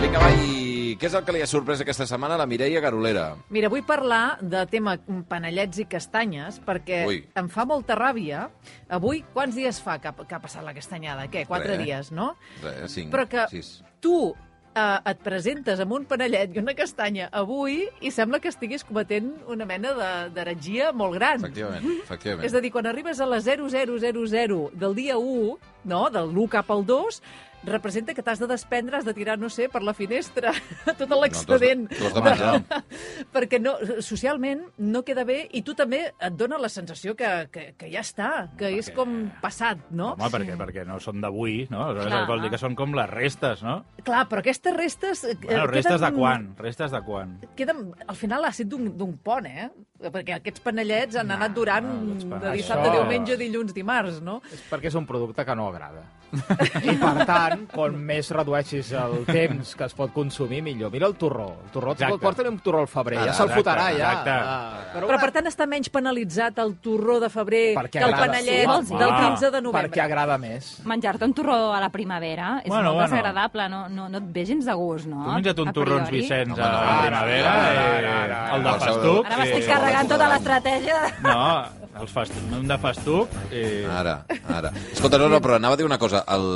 Vinga, 0.00 0.18
va, 0.20 0.28
i 0.44 0.63
què 1.00 1.06
és 1.10 1.14
el 1.14 1.24
que 1.24 1.32
li 1.32 1.42
ha 1.42 1.46
sorprès 1.46 1.80
aquesta 1.84 2.06
setmana 2.06 2.34
a 2.34 2.38
la 2.38 2.46
Mireia 2.46 2.80
Garolera? 2.80 3.36
Mira, 3.50 3.68
vull 3.72 3.84
parlar 3.86 4.38
de 4.40 4.64
tema 4.70 4.96
panellets 5.28 5.78
i 5.78 5.86
castanyes, 5.86 6.60
perquè 6.64 7.04
Ui. 7.06 7.20
em 7.34 7.48
fa 7.48 7.64
molta 7.64 7.94
ràbia. 7.98 8.48
Avui, 8.88 9.24
quants 9.32 9.54
dies 9.54 9.80
fa 9.82 9.98
que, 9.98 10.08
ha- 10.08 10.14
que 10.28 10.34
ha 10.34 10.40
passat 10.40 10.64
la 10.64 10.74
castanyada? 10.74 11.28
Què? 11.30 11.46
Quatre 11.46 11.76
Res. 11.76 11.84
dies, 11.86 12.10
no? 12.12 12.34
Res, 12.62 12.90
cinc, 12.92 13.12
Però 13.12 13.28
que 13.28 13.46
sis. 13.50 13.82
tu 14.00 14.34
eh, 14.76 14.98
et 15.06 15.18
presentes 15.22 15.78
amb 15.78 15.92
un 15.94 16.04
panellet 16.04 16.50
i 16.56 16.58
una 16.58 16.74
castanya 16.74 17.28
avui 17.30 17.84
i 18.02 18.10
sembla 18.10 18.40
que 18.40 18.48
estiguis 18.50 18.82
cometent 18.82 19.28
una 19.46 19.64
mena 19.64 19.92
de- 19.94 20.30
d'heretgia 20.34 20.90
molt 20.92 21.14
gran. 21.14 21.38
Efectivament, 21.38 21.84
efectivament. 22.02 22.44
És 22.48 22.54
a 22.54 22.60
dir, 22.60 22.72
quan 22.72 22.86
arribes 22.90 23.20
a 23.20 23.26
la 23.26 23.38
0000 23.40 24.70
del 24.74 24.94
dia 24.96 25.16
1, 25.16 25.58
no, 25.84 26.10
del 26.10 26.36
1 26.36 26.48
cap 26.48 26.70
al 26.70 26.84
2, 26.84 27.22
representa 27.66 28.14
que 28.14 28.22
t'has 28.22 28.38
de 28.38 28.46
desprendre, 28.46 28.96
has 28.98 29.04
de 29.04 29.14
tirar, 29.14 29.38
no 29.38 29.48
sé, 29.50 29.68
per 29.68 29.82
la 29.82 29.94
finestra, 29.94 30.52
tot 30.98 31.10
l'excedent. 31.20 31.86
No, 31.90 32.08
de- 32.08 32.14
de 32.14 32.22
menjar. 32.24 32.82
Perquè 33.34 33.60
no, 33.62 33.74
socialment 34.04 34.62
no 34.78 35.02
queda 35.06 35.24
bé 35.24 35.48
i 35.52 35.62
tu 35.66 35.74
també 35.74 36.02
et 36.12 36.36
dona 36.38 36.58
la 36.60 36.68
sensació 36.72 37.14
que, 37.16 37.30
que, 37.52 37.66
que 37.78 37.90
ja 37.92 38.02
està, 38.04 38.30
que 38.58 38.70
és 38.78 38.88
Perquè- 38.90 38.96
com 38.96 39.14
passat, 39.42 39.78
no? 39.90 40.12
Home, 40.14 40.30
perquè, 40.34 40.56
perquè 40.60 40.84
no 40.88 40.98
són 41.02 41.20
d'avui, 41.24 41.66
no? 41.70 41.84
Aleshores 41.88 42.12
Clar. 42.12 42.26
vol 42.30 42.44
dir 42.44 42.50
que 42.54 42.60
són 42.60 42.76
com 42.78 42.94
les 42.96 43.10
restes, 43.10 43.62
no? 43.64 43.80
Clar, 44.04 44.26
però 44.30 44.42
aquestes 44.44 44.76
restes... 44.76 45.24
eh, 45.24 45.36
Bueno, 45.42 45.66
restes 45.70 46.00
de 46.00 46.06
queden- 46.06 46.18
quan? 46.20 46.46
Restes 46.58 46.90
de 46.94 47.00
quan? 47.06 47.36
Queden, 47.56 47.84
al 48.06 48.16
final 48.16 48.44
ha 48.44 48.52
estat 48.54 48.68
d'un 48.70 48.92
d'un 48.94 49.16
pont, 49.24 49.46
eh? 49.46 49.70
Perquè 50.04 50.34
aquests 50.36 50.60
panellets 50.60 51.16
han 51.16 51.30
anat 51.32 51.54
durant 51.56 51.86
no, 51.86 52.12
aquests 52.12 52.26
de 52.28 52.52
dissabte, 52.58 52.88
Això- 52.90 52.98
diumenge, 53.00 53.36
dilluns, 53.40 53.72
dimarts, 53.74 54.20
no? 54.22 54.40
És 54.52 54.60
perquè 54.70 54.90
és 54.90 54.94
un 54.98 55.06
producte 55.08 55.44
que 55.46 55.54
no 55.56 55.68
agrada. 55.70 56.02
I 56.34 56.94
per 56.98 57.24
tant, 57.28 57.66
com 57.70 57.94
més 57.94 58.30
redueixis 58.34 58.90
el 58.98 59.20
temps 59.28 59.74
que 59.78 59.84
es 59.86 59.94
pot 59.94 60.12
consumir, 60.12 60.62
millor. 60.66 60.90
Mira 60.90 61.06
el 61.06 61.14
torró. 61.14 61.46
El 61.66 61.70
torró, 61.70 61.92
Exacte. 61.92 62.18
porta-li 62.18 62.48
un 62.50 62.58
torró 62.58 62.80
al 62.80 62.88
febrer, 62.88 63.18
Ara, 63.18 63.26
ja 63.30 63.34
se'l 63.38 63.50
fotrà, 63.54 63.84
ja. 63.94 64.10
exacte. 64.10 64.30
Ah, 64.34 64.80
Però, 64.94 65.20
per 65.20 65.30
tant 65.36 65.46
està 65.46 65.66
menys 65.70 65.88
penalitzat 65.94 66.58
el 66.58 66.74
torró 66.82 67.20
de 67.20 67.28
febrer 67.30 67.62
Perquè 67.76 68.00
que 68.00 68.04
el 68.08 68.16
panellet 68.18 68.66
Sí, 68.84 68.96
del 68.96 69.10
Ah, 69.10 69.20
15 69.30 69.50
de 69.50 69.60
novembre. 69.62 69.90
perquè 69.90 70.02
agrada 70.04 70.38
més. 70.38 70.80
Menjar-te 70.84 71.24
un 71.24 71.34
torró 71.34 71.72
a 71.74 71.80
la 71.80 71.88
primavera 71.90 72.60
és 72.64 72.68
Bueno, 72.68 72.90
molt 72.92 72.94
bueno. 72.96 73.08
desagradable, 73.10 73.68
no, 73.68 73.88
no, 73.88 74.08
no 74.08 74.18
et 74.18 74.24
ve 74.32 74.44
gens 74.46 74.64
de 74.64 74.72
gust, 74.74 75.06
no? 75.06 75.24
Tu 75.24 75.30
menja't 75.38 75.58
un 75.60 75.68
A 75.68 75.72
torró 75.72 75.96
uns. 75.98 76.10
Vicenç 76.10 76.58
a 76.58 76.72
la 76.72 77.00
primavera, 77.02 78.56
el 78.56 78.62
de 78.64 78.72
festuc... 78.80 79.26
Ara 79.26 79.36
m'estic 79.38 79.66
carregant 79.68 80.08
tota 80.08 80.28
l'estratègia. 80.32 81.00
No, 81.22 81.83
els 82.00 82.12
fast... 82.12 82.34
un 82.52 82.66
de 82.68 82.76
festuc... 82.80 83.32
Eh... 83.54 83.84
Ara, 83.90 84.14
ara. 84.50 84.72
Escolta, 84.92 85.18
no, 85.20 85.28
no, 85.30 85.40
però 85.44 85.56
anava 85.58 85.76
a 85.76 85.78
dir 85.80 85.86
una 85.86 85.98
cosa. 86.00 86.24
El, 86.34 86.46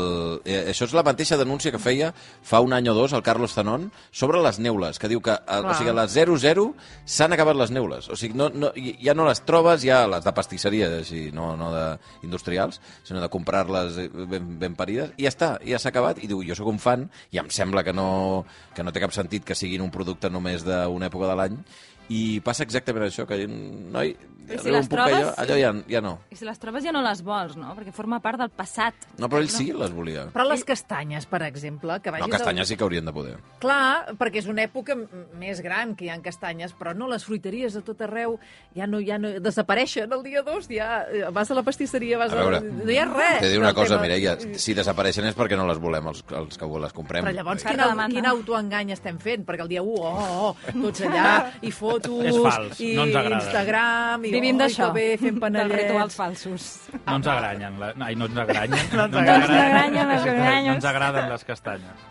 eh, 0.44 0.60
això 0.72 0.88
és 0.88 0.94
la 0.96 1.04
mateixa 1.06 1.38
denúncia 1.40 1.72
que 1.74 1.80
feia 1.82 2.10
fa 2.16 2.60
un 2.64 2.74
any 2.76 2.88
o 2.90 2.94
dos 2.96 3.14
el 3.16 3.24
Carlos 3.26 3.54
Zanon 3.54 3.88
sobre 4.10 4.42
les 4.44 4.58
neules, 4.62 4.98
que 4.98 5.10
diu 5.10 5.22
que 5.24 5.36
eh, 5.36 5.60
o 5.62 5.74
sigui, 5.78 5.92
a 5.92 5.96
les 6.00 6.14
00 6.14 6.66
s'han 7.04 7.36
acabat 7.36 7.58
les 7.58 7.72
neules. 7.74 8.10
O 8.10 8.18
sigui, 8.18 8.38
no, 8.38 8.48
no, 8.50 8.72
ja 8.76 9.14
no 9.14 9.28
les 9.28 9.42
trobes, 9.46 9.84
ja 9.86 10.04
les 10.10 10.26
de 10.26 10.34
pastisseria, 10.34 10.90
així, 11.02 11.28
no, 11.34 11.52
no 11.60 11.70
de 11.74 11.84
industrials, 12.26 12.80
sinó 13.06 13.22
de 13.22 13.30
comprar-les 13.32 14.00
eh, 14.04 14.08
ben, 14.08 14.54
ben 14.60 14.78
parides, 14.78 15.14
i 15.16 15.28
ja 15.28 15.34
està, 15.34 15.52
ja 15.66 15.80
s'ha 15.80 15.92
acabat. 15.94 16.22
I 16.22 16.30
diu, 16.30 16.42
jo 16.46 16.58
sóc 16.58 16.70
un 16.70 16.82
fan, 16.82 17.06
i 17.34 17.42
em 17.42 17.52
sembla 17.54 17.84
que 17.86 17.94
no, 17.94 18.44
que 18.74 18.86
no 18.86 18.94
té 18.94 19.02
cap 19.04 19.14
sentit 19.14 19.46
que 19.46 19.58
siguin 19.58 19.84
un 19.84 19.94
producte 19.94 20.30
només 20.32 20.66
d'una 20.66 21.12
època 21.12 21.30
de 21.30 21.38
l'any, 21.38 21.62
i 22.08 22.40
passa 22.44 22.64
exactament 22.64 23.06
això, 23.08 23.26
que 23.28 23.44
noi, 23.46 24.14
I 24.48 24.56
si 24.62 24.70
les 24.72 24.86
un 24.86 24.88
punt 24.88 24.94
trobes- 24.96 25.12
allò, 25.18 25.32
allò 25.42 25.56
ja, 25.60 25.72
ja 25.92 26.00
no. 26.00 26.14
I 26.32 26.36
si 26.40 26.46
les 26.48 26.58
trobes 26.58 26.82
ja 26.84 26.92
no 26.94 27.02
les 27.04 27.20
vols, 27.22 27.56
no? 27.60 27.74
Perquè 27.76 27.92
forma 27.92 28.16
part 28.24 28.40
del 28.40 28.48
passat. 28.48 28.94
No, 29.20 29.28
però 29.28 29.42
ell 29.42 29.50
sí 29.52 29.66
les 29.76 29.92
volia. 29.92 30.22
Però 30.32 30.46
les 30.48 30.64
castanyes, 30.64 31.26
per 31.28 31.42
exemple, 31.44 31.98
que 32.00 32.10
vagis... 32.14 32.24
No, 32.26 32.32
castanyes 32.32 32.68
sí 32.72 32.78
que 32.78 32.86
haurien 32.86 33.04
de 33.04 33.12
poder. 33.12 33.34
Al... 33.36 33.58
Clar, 33.60 34.14
perquè 34.16 34.40
és 34.40 34.48
una 34.48 34.64
època 34.64 34.96
més 35.36 35.60
gran 35.60 35.92
que 35.98 36.06
hi 36.06 36.08
ha 36.08 36.16
castanyes, 36.24 36.72
però 36.78 36.94
no, 36.96 37.10
les 37.12 37.26
fruiteries 37.28 37.76
a 37.76 37.82
tot 37.84 38.00
arreu 38.06 38.38
ja 38.74 38.86
no, 38.88 39.02
ja 39.04 39.18
no 39.20 39.34
desapareixen 39.44 40.10
el 40.16 40.22
dia 40.24 40.40
2, 40.46 40.70
ja 40.72 41.02
eh, 41.04 41.26
vas 41.30 41.50
a 41.52 41.58
la 41.58 41.62
pastisseria, 41.66 42.16
vas 42.16 42.32
A 42.32 42.40
veure, 42.40 42.62
no 42.62 42.88
hi 42.90 42.96
ha 42.96 43.04
res. 43.04 43.42
T'he 43.42 43.50
de 43.50 43.52
dir 43.52 43.60
una 43.60 43.74
cosa, 43.76 43.98
tema- 43.98 44.06
Mireia, 44.08 44.38
si 44.56 44.72
desapareixen 44.72 45.28
és 45.28 45.36
perquè 45.36 45.60
no 45.60 45.68
les 45.68 45.76
volem 45.82 46.08
els, 46.08 46.24
els 46.32 46.56
que 46.56 46.72
les 46.86 46.96
comprem. 46.96 47.28
Però 47.28 47.34
llavors, 47.36 47.68
quin, 47.68 47.84
quin 48.16 48.32
autoengany 48.32 48.96
estem 48.96 49.20
fent? 49.20 49.44
Perquè 49.44 49.66
el 49.66 49.68
dia 49.76 49.84
1, 49.84 49.92
oh, 50.00 50.48
oh, 50.48 50.72
tots 50.72 51.04
allà, 51.04 51.52
i 51.68 51.70
fotos, 51.98 52.24
És 52.30 52.38
fals, 52.42 52.80
i 52.80 52.94
no 52.96 53.04
ens 53.04 53.16
agrada. 53.16 53.42
Instagram, 53.44 54.24
i 54.24 54.30
Vivim 54.32 54.58
d'això, 54.58 54.92
bé, 54.94 55.06
fent 55.18 55.34
dels 55.34 55.40
panellets. 55.40 55.82
rituals 55.82 56.14
falsos. 56.14 56.66
No 57.06 57.16
ens 57.16 57.26
agranyen. 57.26 57.78
La... 57.80 57.92
Ai, 58.06 58.14
no 58.16 58.26
ens 58.26 58.36
agranyen. 58.38 58.78
No 58.94 59.04
ens 59.04 59.14
ens 59.14 59.28
agranyen. 59.28 59.60
agranyen 59.64 60.08
les 60.08 60.20
No 60.24 60.32
castanyes. 60.32 60.74
ens 60.76 60.84
agraden 60.84 61.28
les 61.30 61.44
castanyes. 61.44 62.06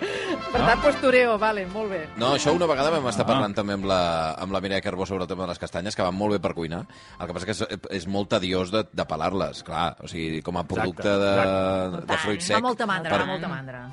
Per 0.51 0.61
tant, 0.61 0.81
postureo, 0.81 1.37
vale, 1.39 1.65
molt 1.67 1.89
bé. 1.91 2.01
No, 2.17 2.33
això 2.35 2.53
una 2.55 2.65
vegada 2.67 2.89
vam 2.93 3.07
estar 3.09 3.25
Ah. 3.25 3.27
parlant 3.33 3.55
també 3.55 3.73
amb 3.73 3.85
la, 3.85 4.33
amb 4.33 4.51
la 4.53 4.61
Mireia 4.61 4.81
Carbó 4.81 5.05
sobre 5.05 5.23
el 5.23 5.27
tema 5.27 5.43
de 5.43 5.49
les 5.49 5.59
castanyes, 5.59 5.95
que 5.95 6.01
van 6.03 6.15
molt 6.15 6.33
bé 6.33 6.39
per 6.39 6.53
cuinar. 6.53 6.85
El 7.19 7.27
que 7.27 7.33
passa 7.33 7.45
que 7.45 7.51
és, 7.51 7.63
és 7.91 8.07
molt 8.07 8.29
tediós 8.29 8.71
de, 8.71 8.85
de 8.91 9.05
pelar-les, 9.05 9.63
clar. 9.63 9.95
O 10.03 10.07
sigui, 10.07 10.41
com 10.41 10.57
a 10.57 10.63
producte 10.63 11.07
de, 11.09 11.31
exacte. 11.35 12.05
de 12.13 12.17
fruit 12.17 12.41
sec. 12.41 12.55
Fa 12.55 12.61
molta 12.61 12.85
mandra, 12.85 13.11
per, 13.11 13.19
fa 13.21 13.25
molta 13.25 13.47
mandra. 13.47 13.85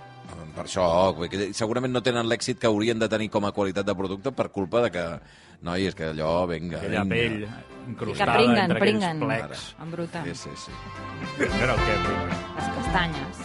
per 0.54 0.64
això, 0.68 0.84
segurament 1.52 1.92
no 1.92 2.00
tenen 2.02 2.28
l'èxit 2.30 2.60
que 2.60 2.66
haurien 2.68 2.98
de 2.98 3.08
tenir 3.08 3.28
com 3.30 3.44
a 3.44 3.50
qualitat 3.52 3.84
de 3.86 3.94
producte 3.94 4.30
per 4.32 4.50
culpa 4.54 4.82
de 4.82 4.90
que, 4.94 5.04
noi, 5.62 5.86
és 5.86 5.94
que 5.94 6.04
allò, 6.10 6.46
vinga, 6.46 6.78
Aquella 6.78 7.02
vinga. 7.04 7.14
pell 7.14 7.42
I 7.42 7.46
que 7.84 7.90
incrustada 7.90 8.34
pringuen, 8.34 8.64
entre 8.64 8.80
pringuen. 8.80 9.22
aquells 9.22 9.42
plecs. 9.48 9.76
Embruten. 9.82 10.24
Sí, 10.24 10.34
sí, 10.34 10.50
sí. 10.56 10.72
Però 11.38 11.74
què 11.76 11.96
pringuen? 12.04 12.38
Les 12.56 12.68
castanyes. 12.78 13.44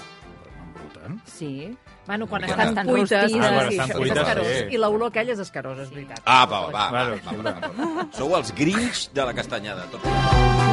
Embruten? 0.66 1.22
Sí. 1.26 1.78
Bueno, 2.08 2.26
quan 2.26 2.44
estan 2.44 2.70
estan 2.70 2.88
cuites, 2.88 3.22
rostides. 3.22 3.46
Ah, 3.46 3.54
quan 3.54 3.68
sí, 3.70 3.78
estan 3.78 3.98
cuites, 3.98 4.18
escarós. 4.18 4.48
sí. 4.48 4.66
I 4.74 4.78
l'olor 4.78 5.08
aquella 5.10 5.34
és 5.34 5.40
escarosa, 5.40 5.84
és 5.84 5.90
veritat. 5.92 6.22
Ah, 6.26 6.46
va, 6.46 6.62
va, 6.68 6.72
va, 6.72 6.90
va, 6.90 7.04
Bueno. 7.06 7.44
va, 7.44 7.70
va, 7.78 7.94
va. 8.04 8.08
Sou 8.18 8.36
els 8.36 8.54
grinch 8.56 9.12
de 9.14 9.26
la 9.26 9.34
castanyada. 9.34 9.86
Tots. 9.92 10.69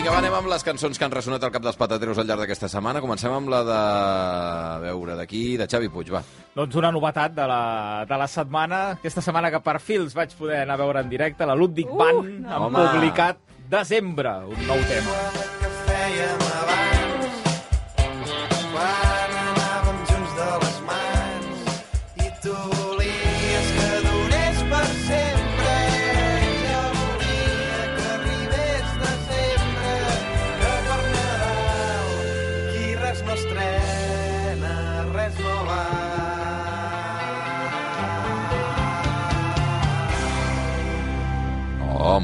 Vinga, 0.00 0.14
va, 0.14 0.20
anem 0.22 0.32
amb 0.32 0.48
les 0.48 0.62
cançons 0.64 0.96
que 0.96 1.04
han 1.04 1.12
ressonat 1.12 1.42
al 1.44 1.50
cap 1.52 1.60
dels 1.60 1.76
patateros 1.76 2.16
al 2.16 2.24
llarg 2.24 2.40
d'aquesta 2.40 2.70
setmana. 2.72 3.02
Comencem 3.04 3.34
amb 3.36 3.50
la 3.52 3.58
de... 3.68 3.74
A 3.76 4.78
veure, 4.80 5.12
d'aquí, 5.18 5.42
de 5.60 5.66
Xavi 5.68 5.90
Puig, 5.92 6.08
va. 6.14 6.22
Doncs 6.56 6.78
una 6.80 6.88
novetat 6.94 7.34
de 7.36 7.44
la, 7.50 7.60
de 8.08 8.20
la 8.22 8.28
setmana. 8.32 8.78
Aquesta 8.96 9.20
setmana 9.26 9.50
que 9.52 9.60
per 9.66 9.76
fi 9.84 9.98
els 10.00 10.16
vaig 10.16 10.32
poder 10.38 10.62
anar 10.62 10.78
a 10.78 10.82
veure 10.86 11.04
en 11.04 11.12
directe. 11.12 11.44
La 11.44 11.58
Ludwig 11.58 11.92
Uh, 11.92 11.98
Band 12.00 12.32
no, 12.46 12.62
han 12.70 12.78
publicat 12.80 13.44
Desembre, 13.68 14.38
un 14.48 14.64
nou 14.70 14.80
tema. 14.88 15.20
que 15.60 15.68
fèiem 15.90 16.49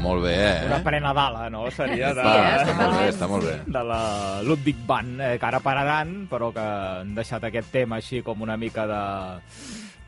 molt 0.01 0.23
bé, 0.23 0.37
Una 0.67 0.77
eh? 0.79 0.83
pre-Nadala, 0.85 1.49
no? 1.53 1.65
Seria 1.73 2.13
de... 2.15 2.23
Sí, 2.23 2.37
eh? 2.37 2.55
està 2.61 2.77
molt 2.77 2.97
bé, 2.97 3.09
està 3.11 3.29
molt 3.31 3.49
bé. 3.49 3.55
de 3.77 3.83
la 3.91 4.01
Ludwig 4.47 4.79
Band, 4.87 5.19
eh, 5.21 5.35
que 5.41 5.49
ara 5.49 5.59
pararan, 5.63 6.15
però 6.31 6.51
que 6.55 6.63
han 6.63 7.13
deixat 7.17 7.49
aquest 7.49 7.71
tema 7.73 7.99
així 8.01 8.21
com 8.25 8.41
una 8.45 8.57
mica 8.57 8.87
de 8.89 9.01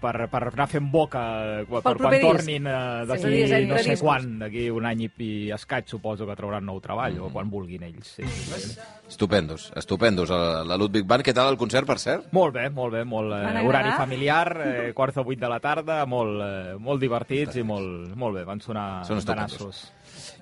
per, 0.02 0.14
per 0.32 0.42
anar 0.50 0.68
fent 0.72 0.88
boca 0.92 1.22
eh, 1.60 1.66
per, 1.70 1.82
per 1.86 1.96
quan 2.00 2.16
tornin 2.22 2.68
eh, 2.68 2.78
Sí, 3.04 3.10
d'aquí 3.12 3.32
dir, 3.36 3.68
no 3.70 3.78
sé 3.84 3.98
quan, 4.00 4.28
d'aquí 4.40 4.70
un 4.74 4.86
any 4.90 5.06
i, 5.06 5.12
i 5.28 5.30
escaig 5.56 5.88
suposo 5.92 6.28
que 6.28 6.36
trauran 6.40 6.66
nou 6.66 6.80
treball, 6.84 7.14
Mm. 7.20 7.26
o 7.26 7.30
quan 7.34 7.50
vulguin 7.50 7.84
ells. 7.84 8.16
Sí, 8.16 8.24
sí, 8.28 8.60
sí. 8.60 8.80
Estupendos, 9.10 9.72
estupendos. 9.76 10.30
La, 10.30 10.64
la 10.64 10.78
Ludwig 10.78 11.06
Band, 11.08 11.24
què 11.26 11.34
tal 11.34 11.50
el 11.52 11.58
concert, 11.58 11.88
per 11.88 11.98
cert? 12.00 12.28
Molt 12.32 12.54
bé, 12.56 12.70
molt 12.70 12.94
bé, 12.94 13.04
molt 13.04 13.34
eh, 13.34 13.64
horari 13.66 13.92
familiar, 13.98 14.46
eh, 14.66 14.92
quarts 14.94 15.18
o 15.18 15.24
vuit 15.24 15.40
de 15.40 15.50
la 15.50 15.60
tarda, 15.60 16.06
molt, 16.06 16.42
eh, 16.46 16.76
molt 16.80 17.02
divertits 17.02 17.58
i 17.58 17.64
molt, 17.64 18.14
molt 18.16 18.38
bé, 18.38 18.44
van 18.46 18.62
sonar 18.62 19.04
Són 19.08 19.18
estupendos. 19.18 19.88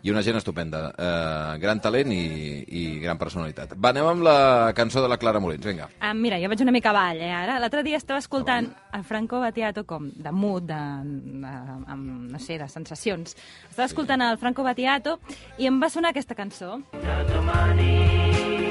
I 0.07 0.11
una 0.11 0.23
gent 0.23 0.39
estupenda. 0.39 0.87
Eh, 0.95 1.57
gran 1.59 1.81
talent 1.83 2.13
i, 2.15 2.23
i 2.79 2.83
gran 3.03 3.19
personalitat. 3.19 3.75
Va, 3.75 3.91
anem 3.91 4.07
amb 4.07 4.23
la 4.23 4.37
cançó 4.77 5.03
de 5.03 5.09
la 5.11 5.17
Clara 5.19 5.41
Molins, 5.43 5.65
vinga. 5.67 5.89
Ah, 5.99 6.13
mira, 6.15 6.39
jo 6.39 6.47
vaig 6.51 6.63
una 6.63 6.71
mica 6.75 6.93
avall, 6.93 7.19
eh, 7.19 7.33
ara. 7.35 7.59
L'altre 7.59 7.83
dia 7.83 7.99
estava 7.99 8.21
escoltant 8.23 8.69
el 8.95 9.03
Franco 9.07 9.41
Battiato 9.43 9.83
com 9.89 10.07
de 10.15 10.31
mood, 10.31 10.69
de, 10.69 10.79
de, 11.43 11.53
amb, 11.91 12.31
no 12.31 12.39
sé, 12.39 12.55
de 12.61 12.69
sensacions. 12.71 13.35
Estava 13.67 13.89
escoltant 13.89 14.23
el 14.29 14.39
Franco 14.39 14.63
Battiato 14.63 15.19
i 15.59 15.67
em 15.67 15.81
va 15.83 15.91
sonar 15.91 16.15
aquesta 16.15 16.39
cançó. 16.39 16.79
Què 16.95 18.66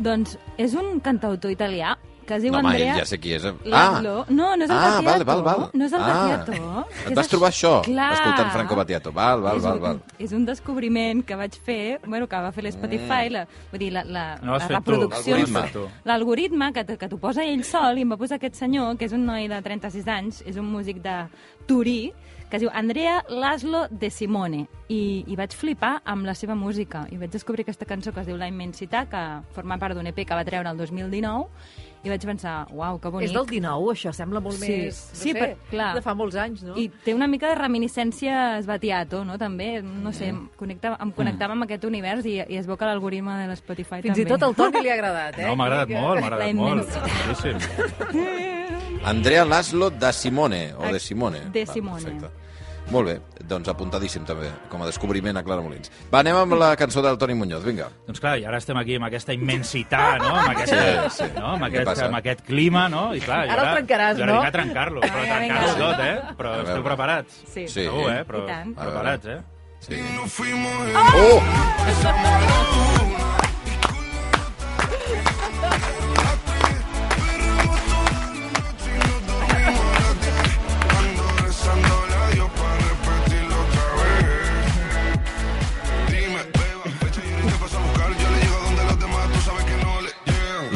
Doncs 0.00 0.38
és 0.60 0.72
un 0.78 0.98
cantautor 1.04 1.52
italià 1.52 1.96
que 2.30 2.36
es 2.36 2.44
diu 2.44 2.52
No, 2.54 2.60
home, 2.60 2.68
Andrea... 2.70 2.92
ja 3.00 3.04
sé 3.08 3.16
qui 3.18 3.32
és. 3.34 3.42
Laszlo. 3.66 4.20
No, 4.30 4.52
no 4.54 4.62
és 4.64 4.70
el 4.70 4.76
ah, 4.76 5.00
Battiato. 5.02 5.04
val, 5.08 5.24
val, 5.26 5.40
val. 5.42 5.64
No 5.74 5.86
és 5.88 5.94
el 5.96 6.00
ah, 6.04 6.10
Battiato. 6.12 6.84
Et 7.10 7.16
vas 7.18 7.30
trobar 7.32 7.48
això, 7.50 7.72
Clar. 7.82 8.12
escoltant 8.14 8.52
Franco 8.54 8.76
Battiato. 8.78 9.10
Val, 9.16 9.42
val, 9.42 9.58
és 9.58 9.64
val, 9.66 9.80
un, 9.80 9.82
val. 9.82 9.98
És 10.22 10.34
un 10.36 10.44
descobriment 10.46 11.24
que 11.26 11.34
vaig 11.40 11.58
fer, 11.66 11.98
bueno, 12.06 12.28
que 12.30 12.42
va 12.46 12.52
fer 12.54 12.64
l'Spotify, 12.68 13.26
Mm. 13.26 13.32
la, 13.34 13.42
vull 13.72 13.82
dir, 13.82 13.90
la, 13.96 14.04
la, 14.04 14.24
No 14.46 14.56
la 14.58 14.68
reproducció... 14.68 15.40
l'algoritme. 16.04 16.72
que, 16.72 16.84
que 16.96 17.08
t'ho 17.08 17.18
posa 17.18 17.42
ell 17.44 17.64
sol 17.64 17.98
i 17.98 18.02
em 18.06 18.12
va 18.14 18.16
posar 18.20 18.38
aquest 18.38 18.54
senyor, 18.62 18.94
que 18.96 19.06
és 19.10 19.12
un 19.16 19.26
noi 19.26 19.48
de 19.50 19.60
36 19.60 20.06
anys, 20.06 20.42
és 20.46 20.56
un 20.56 20.70
músic 20.70 21.02
de 21.02 21.16
Turí, 21.66 22.12
que 22.50 22.56
es 22.58 22.62
diu 22.64 22.70
Andrea 22.74 23.24
Laszlo 23.28 23.86
De 23.90 24.10
Simone. 24.10 24.66
I, 24.90 25.24
I 25.30 25.36
vaig 25.38 25.52
flipar 25.54 26.00
amb 26.04 26.26
la 26.26 26.34
seva 26.34 26.56
música. 26.58 27.04
I 27.14 27.16
vaig 27.16 27.30
descobrir 27.30 27.62
aquesta 27.62 27.86
cançó 27.86 28.10
que 28.12 28.20
es 28.20 28.26
diu 28.26 28.36
La 28.36 28.48
Immensità, 28.50 29.04
que 29.08 29.20
forma 29.54 29.78
part 29.78 29.94
d'un 29.94 30.08
EP 30.10 30.24
que 30.26 30.34
va 30.34 30.42
treure 30.44 30.68
el 30.68 30.76
2019, 30.76 31.46
i 32.02 32.08
vaig 32.08 32.24
pensar, 32.26 32.66
uau, 32.72 32.98
que 32.98 33.08
bonic. 33.12 33.28
És 33.28 33.34
del 33.36 33.46
19, 33.46 33.92
això 33.92 34.10
sembla 34.16 34.40
molt 34.40 34.56
Sí. 34.58 34.66
més... 34.72 34.98
No 35.12 35.20
Sí, 35.20 35.32
sé, 35.32 35.38
per- 35.38 35.56
clar. 35.70 35.94
De 35.94 36.02
fa 36.02 36.14
molts 36.16 36.34
anys, 36.34 36.62
no? 36.64 36.74
I 36.76 36.88
té 37.04 37.14
una 37.14 37.28
mica 37.28 37.48
de 37.50 37.54
reminiscència 37.60 38.56
Esbatiato, 38.58 39.22
no? 39.24 39.38
També, 39.38 39.82
no 39.82 40.10
sé, 40.12 40.28
em 40.32 40.48
connecta, 40.56 40.96
em 41.00 41.12
connectava 41.12 41.52
amb 41.54 41.68
aquest 41.68 41.84
univers 41.84 42.26
i, 42.26 42.38
i 42.40 42.56
es 42.56 42.66
veu 42.66 42.76
que 42.80 42.84
l'algoritme 42.88 43.36
de 43.42 43.46
l'Spotify 43.52 44.00
Fins 44.02 44.16
també. 44.16 44.26
i 44.26 44.32
tot 44.32 44.42
al 44.42 44.56
Toni 44.56 44.82
li 44.82 44.90
ha 44.90 44.94
agradat, 44.98 45.38
eh? 45.38 45.46
No, 45.46 45.54
m'ha 45.56 45.66
agradat 45.70 45.88
Que- 45.88 46.00
molt, 46.00 46.20
m'ha 46.20 46.26
agradat 46.26 46.46
La 46.48 46.54
molt. 46.54 46.88
immensitat. 46.88 48.56
Andrea 49.04 49.44
Laszlo 49.44 49.90
da 49.90 50.12
Simone, 50.12 50.74
o 50.74 50.92
de 50.92 51.00
Simone. 51.00 51.40
De 51.52 51.66
Simone. 51.66 52.02
perfecte. 52.04 52.28
Molt 52.90 53.06
bé, 53.06 53.20
doncs 53.46 53.68
apuntadíssim 53.70 54.24
també, 54.26 54.48
com 54.68 54.82
a 54.82 54.86
descobriment 54.88 55.36
a 55.38 55.44
Clara 55.46 55.62
Molins. 55.62 55.92
Va, 56.10 56.24
anem 56.24 56.34
amb 56.40 56.56
la 56.58 56.72
cançó 56.80 57.02
del 57.04 57.16
Toni 57.20 57.36
Muñoz, 57.38 57.62
vinga. 57.62 57.86
Doncs 58.08 58.18
clar, 58.18 58.32
i 58.40 58.44
ara 58.48 58.58
estem 58.58 58.76
aquí 58.80 58.96
amb 58.98 59.06
aquesta 59.06 59.32
immensitat, 59.36 60.18
no? 60.24 60.32
Amb, 60.34 60.48
aquesta, 60.56 60.80
Sí, 61.10 61.22
sí. 61.22 61.28
no? 61.36 61.52
amb, 61.52 61.64
aquest, 61.68 62.02
amb 62.08 62.16
aquest 62.18 62.42
clima, 62.48 62.88
no? 62.88 63.14
I 63.14 63.20
clar, 63.22 63.44
i 63.46 63.50
Ara 63.54 63.62
el 63.68 63.76
trencaràs, 63.78 64.18
jo 64.18 64.26
no? 64.26 64.32
arribaré 64.40 64.48
a 64.48 64.52
trencar-lo, 64.58 65.00
però 65.06 65.22
trencar-ho 65.22 65.76
tot, 65.78 66.00
eh? 66.08 66.34
Però 66.36 66.56
esteu 66.64 66.82
preparats? 66.82 67.40
Sí. 67.46 67.68
Sí. 67.68 67.84
Segur, 67.84 68.10
eh? 68.10 68.24
Però 68.26 68.44
preparats, 68.74 69.26
eh? 69.26 69.40
Sí. 69.80 70.02
Oh! 71.14 71.40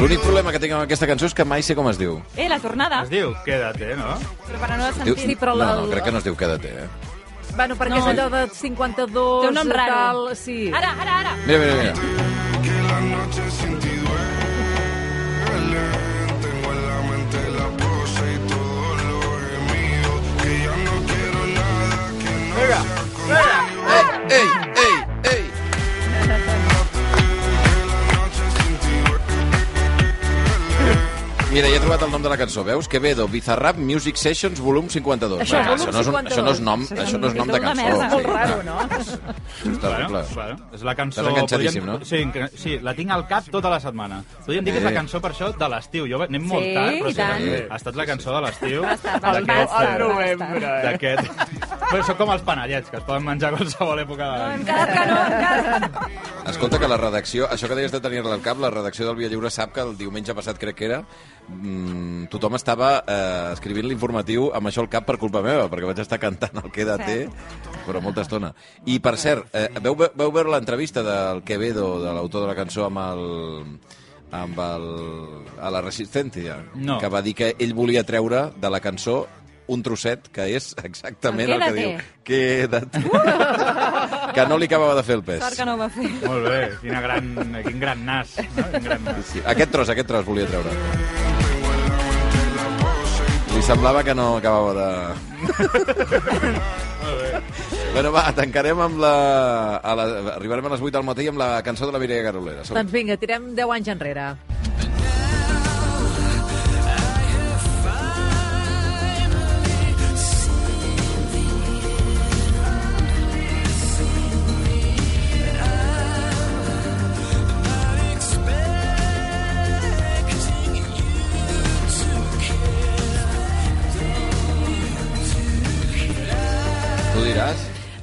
L'únic 0.04 0.20
problema 0.20 0.52
que 0.52 0.58
tinc 0.60 0.74
amb 0.76 0.82
aquesta 0.84 1.06
cançó 1.08 1.24
és 1.30 1.32
que 1.32 1.46
mai 1.48 1.62
sé 1.64 1.72
com 1.78 1.86
es 1.88 1.96
diu. 1.96 2.18
Eh, 2.36 2.44
la 2.52 2.58
tornada. 2.60 2.98
Es 3.06 3.08
diu 3.08 3.30
Quédate, 3.46 3.94
no? 3.96 4.10
Però 4.44 4.58
per 4.60 4.68
no 4.74 4.76
la 4.82 4.90
Diu... 4.92 4.98
sentir. 5.14 5.24
Sí, 5.30 5.36
però 5.40 5.54
no, 5.54 5.62
la- 5.62 5.76
no, 5.80 5.86
crec 5.88 6.04
que 6.04 6.12
no 6.12 6.18
es 6.20 6.24
diu 6.26 6.36
Quédate, 6.36 6.68
eh? 6.82 6.88
Bueno, 7.56 7.72
perquè 7.80 7.94
No. 7.94 8.02
és 8.02 8.06
allò 8.12 8.26
de 8.28 8.42
52... 8.52 9.40
Té 9.40 9.48
un 9.48 9.54
nom 9.54 9.70
raro. 9.72 9.94
Tal, 9.94 10.36
sí. 10.36 10.58
Ara, 10.74 10.90
ara, 11.00 11.16
ara. 11.22 11.32
Mira, 11.46 11.58
mira, 11.58 11.74
mira. 11.80 11.94
Que 12.66 12.76
la 12.90 13.00
noche 13.00 13.48
sin 13.56 13.78
ti 13.80 13.96
duele. 14.04 15.84
Tengo 16.44 16.68
en 16.74 16.80
la 16.84 16.98
mente 17.08 17.40
la 17.56 17.66
y 18.28 18.36
todo 18.52 18.88
lo 19.08 19.18
gemido. 19.48 20.12
Que 20.42 20.52
ya 20.68 20.74
no 20.84 20.94
quiero 21.08 21.40
nada 21.56 21.96
que 22.20 22.32
no 24.58 24.63
Mira, 31.54 31.68
ja 31.70 31.76
he 31.78 31.80
trobat 31.84 32.02
el 32.02 32.10
nom 32.10 32.22
de 32.24 32.30
la 32.32 32.34
cançó, 32.36 32.64
veus? 32.66 32.88
Quevedo, 32.90 33.28
Bizarrap 33.30 33.76
Music 33.78 34.16
Sessions, 34.18 34.58
volum 34.58 34.88
52. 34.90 35.44
Això, 35.44 35.60
Va, 35.60 35.68
volum 35.68 35.84
això, 35.84 35.92
no 35.94 36.00
és 36.00 36.08
un, 36.08 36.14
52. 36.16 36.32
això 36.32 36.42
no 36.42 36.50
és 36.50 36.60
nom, 36.66 36.80
això 37.04 37.20
no 37.22 37.28
és 37.28 37.36
nom 37.38 37.46
de 37.46 37.52
Una 37.54 37.60
cançó. 37.62 37.84
merda. 37.84 38.08
Sí, 38.08 38.16
Molt 38.16 38.26
raro, 38.26 38.56
no? 38.66 38.78
és 39.70 39.78
terrible. 39.84 40.22
Bueno, 40.24 40.34
bueno, 40.34 40.56
és 40.74 40.82
la 40.88 40.94
cançó... 40.98 41.20
Estàs 41.22 41.30
enganxadíssim, 41.30 41.84
podríem- 41.86 42.32
no? 42.42 42.48
Sí, 42.50 42.58
sí, 42.64 42.74
la 42.82 42.94
tinc 42.98 43.14
al 43.14 43.22
cap 43.30 43.46
tota 43.54 43.70
la 43.70 43.78
setmana. 43.78 44.18
Podríem 44.44 44.66
dir 44.66 44.74
que 44.74 44.82
és 44.82 44.88
la 44.88 44.94
cançó 44.98 45.20
per 45.22 45.30
això 45.30 45.52
de 45.54 45.68
l'estiu. 45.76 46.08
Jo 46.10 46.20
anem 46.26 46.42
molt 46.50 46.66
Sí, 46.66 46.74
tard, 46.74 46.98
però 47.04 47.14
sí, 47.14 47.54
ha 47.70 47.78
estat 47.78 48.00
la 48.02 48.06
cançó 48.10 48.34
de 48.34 48.42
l'estiu. 48.48 48.82
Basta, 48.82 49.14
d'aquest, 49.22 49.46
basta, 49.46 49.94
eh, 50.26 50.36
basta. 50.42 50.74
D'aquest... 50.88 51.73
Però 51.94 52.02
són 52.08 52.16
com 52.18 52.30
els 52.34 52.42
panellets, 52.42 52.88
que 52.90 52.98
es 52.98 53.04
poden 53.06 53.22
menjar 53.22 53.52
a 53.52 53.56
qualsevol 53.56 54.00
època 54.02 54.26
de 54.26 54.34
No, 54.34 54.44
l'any. 54.44 54.54
hem 54.58 54.64
quedat 54.66 54.90
que 54.90 55.04
no, 55.06 55.18
hem 55.22 55.36
quedat... 55.44 56.48
Escolta, 56.50 56.78
que 56.82 56.88
la 56.90 56.96
redacció, 56.98 57.46
això 57.54 57.68
que 57.70 57.76
deies 57.78 57.92
de 57.94 58.00
tenir-la 58.02 58.34
al 58.34 58.42
cap, 58.42 58.58
la 58.60 58.70
redacció 58.74 59.06
del 59.06 59.16
Via 59.20 59.28
Lliure 59.30 59.50
sap 59.54 59.70
que 59.76 59.80
el 59.84 59.94
diumenge 59.96 60.34
passat, 60.36 60.58
crec 60.60 60.76
que 60.76 60.88
era, 60.88 60.98
mmm, 61.48 62.26
tothom 62.34 62.58
estava 62.58 62.90
eh, 63.06 63.52
escrivint 63.54 63.86
l'informatiu 63.88 64.50
amb 64.58 64.68
això 64.68 64.82
al 64.84 64.90
cap 64.92 65.06
per 65.06 65.16
culpa 65.22 65.40
meva, 65.46 65.68
perquè 65.72 65.86
vaig 65.88 66.02
estar 66.02 66.18
cantant 66.20 66.58
el 66.64 66.72
Quédate, 66.74 67.28
però 67.86 68.02
molta 68.04 68.26
estona. 68.26 68.50
I, 68.90 68.98
per 68.98 69.14
cert, 69.16 69.46
eh, 69.54 69.68
veu, 69.80 69.94
veu 69.96 70.34
veure 70.34 70.50
l'entrevista 70.52 71.04
del 71.06 71.44
Quevedo, 71.46 72.00
de 72.02 72.12
l'autor 72.18 72.42
de 72.44 72.50
la 72.50 72.58
cançó, 72.58 72.88
amb 72.90 72.98
el 73.06 73.24
amb 74.34 74.58
el, 74.58 74.84
a 75.62 75.68
la 75.70 75.80
Resistència, 75.84 76.56
No. 76.74 76.98
que 76.98 77.06
va 77.08 77.22
dir 77.22 77.36
que 77.38 77.52
ell 77.56 77.72
volia 77.72 78.02
treure 78.02 78.48
de 78.58 78.70
la 78.72 78.80
cançó 78.82 79.20
un 79.66 79.82
trosset 79.84 80.28
que 80.34 80.46
és 80.56 80.72
exactament 80.84 81.48
El 81.48 81.56
el, 81.56 81.64
que 81.64 81.72
diu. 81.78 81.90
Quédate. 82.24 83.00
que 84.36 84.46
no 84.48 84.58
li 84.60 84.68
acabava 84.68 84.94
de 84.98 85.04
fer 85.06 85.16
el 85.18 85.24
pes. 85.26 85.40
Sort 85.44 85.56
que 85.60 85.66
no 85.68 85.74
ho 85.76 85.80
va 85.80 85.88
fer. 85.92 86.10
Molt 86.24 86.48
bé, 86.48 86.60
quina 86.82 87.00
gran, 87.04 87.32
quin 87.66 87.80
gran 87.80 88.04
nas. 88.06 88.36
No? 88.56 88.66
Quin 88.74 88.88
gran 88.90 89.04
nas. 89.08 89.24
Sí, 89.32 89.42
aquest 89.54 89.72
tros, 89.74 89.92
aquest 89.94 90.08
tros 90.10 90.26
volia 90.28 90.46
treure. 90.50 90.72
Li 93.54 93.62
semblava 93.62 94.02
que 94.02 94.14
no 94.18 94.36
acabava 94.40 94.72
de... 94.74 94.88
bueno, 97.94 98.10
va, 98.12 98.24
tancarem 98.34 98.80
amb 98.82 98.98
la... 99.04 99.14
A 99.78 99.94
la... 99.94 100.06
Arribarem 100.34 100.66
a 100.66 100.74
les 100.74 100.82
8 100.82 100.96
del 100.98 101.06
matí 101.06 101.28
amb 101.30 101.38
la 101.38 101.48
cançó 101.62 101.86
de 101.86 101.94
la 101.94 102.00
Mireia 102.02 102.26
Garolera. 102.26 102.66
Doncs 102.66 102.92
vinga, 102.92 103.16
tirem 103.20 103.52
10 103.54 103.76
anys 103.78 103.92
enrere. 103.94 104.26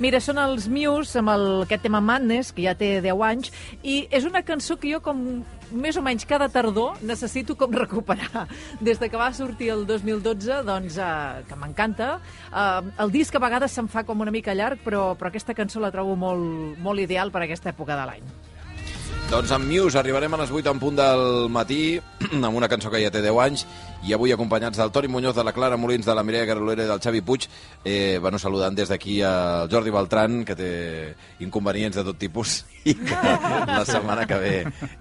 Mira, 0.01 0.17
són 0.17 0.39
els 0.41 0.65
Muse 0.65 1.19
amb 1.19 1.29
el, 1.29 1.43
aquest 1.67 1.83
tema 1.85 1.99
Madness, 2.01 2.49
que 2.57 2.63
ja 2.65 2.71
té 2.73 2.95
10 3.05 3.19
anys, 3.27 3.51
i 3.85 3.99
és 4.09 4.25
una 4.25 4.41
cançó 4.41 4.79
que 4.81 4.89
jo 4.89 4.97
com 5.05 5.19
més 5.69 5.99
o 5.99 6.01
menys 6.01 6.25
cada 6.25 6.47
tardor 6.49 6.97
necessito 7.05 7.53
com 7.59 7.77
recuperar. 7.83 8.47
Des 8.81 8.97
de 8.97 9.11
que 9.13 9.21
va 9.21 9.29
sortir 9.37 9.69
el 9.75 9.85
2012, 9.85 10.63
doncs, 10.65 10.97
eh, 10.97 11.43
que 11.45 11.59
m'encanta. 11.61 12.15
Eh, 12.49 12.93
el 13.05 13.13
disc 13.13 13.37
a 13.37 13.43
vegades 13.45 13.77
se'm 13.77 13.91
fa 13.93 14.01
com 14.07 14.25
una 14.25 14.33
mica 14.33 14.57
llarg, 14.57 14.81
però, 14.81 15.11
però 15.19 15.29
aquesta 15.29 15.53
cançó 15.53 15.83
la 15.83 15.93
trobo 15.93 16.17
molt, 16.17 16.81
molt 16.81 17.05
ideal 17.05 17.29
per 17.29 17.43
a 17.43 17.51
aquesta 17.51 17.69
època 17.69 17.93
de 17.93 18.09
l'any. 18.09 18.33
Doncs 19.31 19.47
amb 19.55 19.63
Muse 19.63 19.95
arribarem 19.95 20.33
a 20.35 20.37
les 20.41 20.49
8 20.51 20.67
en 20.73 20.79
punt 20.81 20.97
del 20.99 21.21
matí, 21.49 21.95
amb 22.35 22.57
una 22.59 22.67
cançó 22.67 22.89
que 22.91 22.99
ja 22.99 23.07
té 23.13 23.21
10 23.23 23.37
anys, 23.39 23.61
i 24.03 24.11
avui 24.11 24.33
acompanyats 24.35 24.75
del 24.81 24.91
Toni 24.91 25.07
Muñoz, 25.07 25.37
de 25.37 25.45
la 25.47 25.53
Clara 25.55 25.77
Molins, 25.79 26.03
de 26.05 26.15
la 26.17 26.23
Mireia 26.27 26.49
Garolera 26.49 26.83
i 26.83 26.89
del 26.89 26.99
Xavi 26.99 27.21
Puig, 27.23 27.45
eh, 27.85 28.17
bueno, 28.19 28.35
saludant 28.43 28.75
des 28.75 28.91
d'aquí 28.91 29.21
al 29.23 29.69
Jordi 29.71 29.93
Beltran, 29.95 30.41
que 30.43 30.57
té 30.59 30.69
inconvenients 31.47 31.95
de 31.95 32.03
tot 32.09 32.19
tipus, 32.19 32.57
i 32.91 32.97
que 32.99 33.15
la 33.71 33.85
setmana 33.87 34.27
que 34.27 34.41
ve 34.43 34.53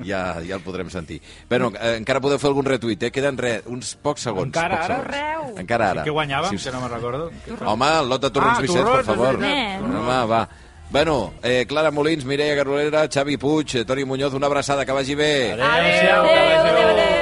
ja, 0.06 0.22
ja 0.46 0.54
el 0.60 0.62
podrem 0.62 0.94
sentir. 0.94 1.18
Bueno, 1.50 1.72
eh, 1.74 1.96
encara 1.98 2.22
podeu 2.22 2.38
fer 2.38 2.52
algun 2.54 2.70
retuit, 2.70 3.02
eh? 3.02 3.10
Queden 3.10 3.34
re, 3.36 3.56
uns 3.66 3.96
pocs 3.98 4.30
segons. 4.30 4.52
Encara 4.54 4.78
pocs 4.78 4.94
ara? 4.94 5.02
segons. 5.18 5.60
Encara 5.66 5.90
ara. 5.90 6.06
Què 6.06 6.14
guanyàvem, 6.14 6.54
Sí, 6.54 6.68
que 6.68 6.76
no 6.78 6.86
me'n 6.86 6.94
recordo? 6.94 7.32
Home, 7.66 7.92
el 7.98 8.14
lot 8.14 8.22
de 8.22 8.30
torrons 8.30 8.60
Ah, 8.62 8.62
Vicenç, 8.62 8.94
per 8.94 9.04
favor. 9.10 9.42
veritat. 9.42 9.90
Home, 9.90 10.24
va. 10.30 10.44
Bueno, 10.90 11.32
eh, 11.42 11.66
Clara 11.68 11.92
Molins, 11.92 12.24
Mireia 12.24 12.54
Garolera, 12.56 13.08
Xavi 13.08 13.36
Puig, 13.36 13.76
eh, 13.76 13.84
Toni 13.84 14.04
Muñoz, 14.04 14.34
una 14.34 14.46
abraçada, 14.46 14.84
que 14.84 14.90
vagi 14.90 15.14
bé. 15.14 15.52
Adéu-siau, 15.52 16.26
que 16.26 16.34
vagi 16.34 16.34
bé. 16.34 16.40
Adéu, 16.50 16.74
adéu, 16.74 16.88
adéu. 16.88 17.19